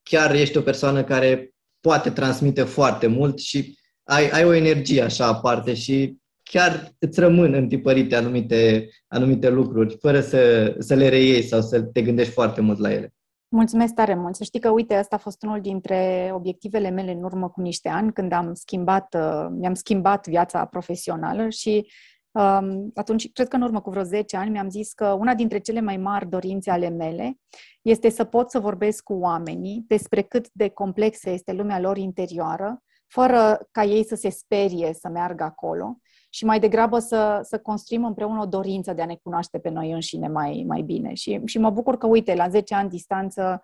chiar 0.03 0.35
ești 0.35 0.57
o 0.57 0.61
persoană 0.61 1.03
care 1.03 1.53
poate 1.79 2.09
transmite 2.09 2.63
foarte 2.63 3.07
mult 3.07 3.39
și 3.39 3.78
ai, 4.09 4.29
ai 4.29 4.45
o 4.45 4.53
energie 4.53 5.01
așa 5.01 5.25
aparte 5.25 5.73
și 5.73 6.17
chiar 6.43 6.91
îți 6.99 7.19
rămân 7.19 7.53
întipărite 7.53 8.15
anumite, 8.15 8.89
anumite 9.07 9.49
lucruri, 9.49 9.97
fără 9.99 10.21
să, 10.21 10.75
să 10.79 10.93
le 10.93 11.09
reiei 11.09 11.41
sau 11.41 11.61
să 11.61 11.81
te 11.81 12.01
gândești 12.01 12.33
foarte 12.33 12.61
mult 12.61 12.79
la 12.79 12.91
ele. 12.91 13.13
Mulțumesc 13.51 13.93
tare 13.93 14.15
mult. 14.15 14.35
Să 14.35 14.43
știi 14.43 14.59
că, 14.59 14.69
uite, 14.69 14.93
asta 14.93 15.15
a 15.15 15.19
fost 15.19 15.43
unul 15.43 15.61
dintre 15.61 16.31
obiectivele 16.33 16.89
mele 16.89 17.11
în 17.11 17.23
urmă 17.23 17.49
cu 17.49 17.61
niște 17.61 17.89
ani, 17.89 18.13
când 18.13 18.31
am 18.31 18.53
schimbat, 18.53 19.15
uh, 19.15 19.47
mi-am 19.49 19.73
schimbat 19.73 20.27
viața 20.27 20.65
profesională 20.65 21.49
și 21.49 21.91
um, 22.31 22.91
atunci, 22.95 23.31
cred 23.31 23.47
că 23.47 23.55
în 23.55 23.61
urmă 23.61 23.81
cu 23.81 23.89
vreo 23.89 24.03
10 24.03 24.37
ani, 24.37 24.49
mi-am 24.49 24.69
zis 24.69 24.93
că 24.93 25.05
una 25.19 25.35
dintre 25.35 25.59
cele 25.59 25.81
mai 25.81 25.97
mari 25.97 26.29
dorințe 26.29 26.71
ale 26.71 26.89
mele 26.89 27.37
este 27.81 28.09
să 28.09 28.23
pot 28.23 28.49
să 28.49 28.59
vorbesc 28.59 29.03
cu 29.03 29.13
oamenii 29.13 29.83
despre 29.87 30.21
cât 30.21 30.49
de 30.51 30.69
complexă 30.69 31.29
este 31.29 31.53
lumea 31.53 31.79
lor 31.79 31.97
interioară, 31.97 32.83
fără 33.09 33.67
ca 33.71 33.83
ei 33.83 34.05
să 34.05 34.15
se 34.15 34.29
sperie 34.29 34.93
să 34.93 35.09
meargă 35.09 35.43
acolo 35.43 35.99
și 36.29 36.45
mai 36.45 36.59
degrabă 36.59 36.99
să, 36.99 37.39
să 37.43 37.59
construim 37.59 38.05
împreună 38.05 38.41
o 38.41 38.45
dorință 38.45 38.93
de 38.93 39.01
a 39.01 39.05
ne 39.05 39.19
cunoaște 39.23 39.59
pe 39.59 39.69
noi 39.69 39.91
înșine 39.91 40.27
mai, 40.27 40.63
mai 40.67 40.81
bine. 40.81 41.13
Și, 41.13 41.41
și 41.45 41.57
mă 41.57 41.69
bucur 41.69 41.97
că, 41.97 42.07
uite, 42.07 42.35
la 42.35 42.49
10 42.49 42.75
ani 42.75 42.89
distanță, 42.89 43.61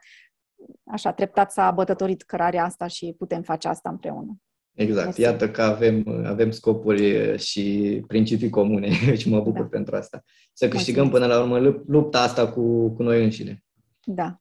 așa, 0.91 1.11
treptat 1.11 1.51
s-a 1.51 1.71
bătătorit 1.71 2.21
cărarea 2.21 2.63
asta 2.63 2.87
și 2.87 3.15
putem 3.17 3.41
face 3.41 3.67
asta 3.67 3.89
împreună. 3.89 4.39
Exact. 4.73 5.05
Mersi. 5.05 5.21
Iată 5.21 5.49
că 5.49 5.61
avem, 5.61 6.03
avem 6.25 6.51
scopuri 6.51 7.37
și 7.37 8.03
principii 8.07 8.49
comune 8.49 8.89
și 9.19 9.29
mă 9.29 9.41
bucur 9.41 9.61
da. 9.61 9.67
pentru 9.67 9.95
asta. 9.95 10.23
Să 10.53 10.67
câștigăm 10.67 11.03
Mulțumesc. 11.03 11.29
până 11.29 11.47
la 11.47 11.55
urmă 11.57 11.83
lupta 11.87 12.21
asta 12.21 12.51
cu, 12.51 12.89
cu 12.89 13.03
noi 13.03 13.23
înșine. 13.23 13.63
Da. 14.03 14.39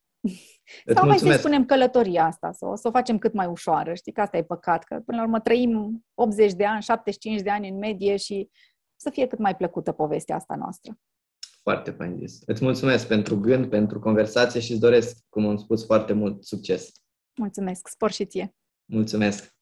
Îți 0.84 0.96
Sau 0.96 1.06
mai 1.06 1.18
să 1.18 1.32
spunem 1.32 1.64
călătoria 1.64 2.24
asta, 2.24 2.52
să 2.52 2.66
o, 2.66 2.76
să 2.76 2.88
o 2.88 2.90
facem 2.90 3.18
cât 3.18 3.32
mai 3.32 3.46
ușoară. 3.46 3.94
Știi 3.94 4.12
că 4.12 4.20
asta 4.20 4.36
e 4.36 4.44
păcat, 4.44 4.84
că 4.84 5.00
până 5.04 5.16
la 5.16 5.22
urmă 5.22 5.40
trăim 5.40 6.04
80 6.14 6.52
de 6.52 6.64
ani, 6.64 6.82
75 6.82 7.40
de 7.40 7.50
ani 7.50 7.68
în 7.68 7.78
medie 7.78 8.16
și 8.16 8.50
să 8.96 9.10
fie 9.10 9.26
cât 9.26 9.38
mai 9.38 9.56
plăcută 9.56 9.92
povestea 9.92 10.36
asta 10.36 10.54
noastră. 10.54 10.98
Foarte 11.62 11.90
fain 11.90 12.16
zis. 12.18 12.40
Îți 12.46 12.64
mulțumesc 12.64 13.06
pentru 13.06 13.40
gând, 13.40 13.66
pentru 13.66 13.98
conversație 13.98 14.60
și 14.60 14.70
îți 14.70 14.80
doresc, 14.80 15.18
cum 15.28 15.46
am 15.46 15.56
spus, 15.56 15.84
foarte 15.84 16.12
mult 16.12 16.44
succes. 16.44 16.90
Mulțumesc. 17.38 17.88
Spor 17.88 18.10
și 18.10 18.24
ție. 18.24 18.54
Mulțumesc. 18.84 19.54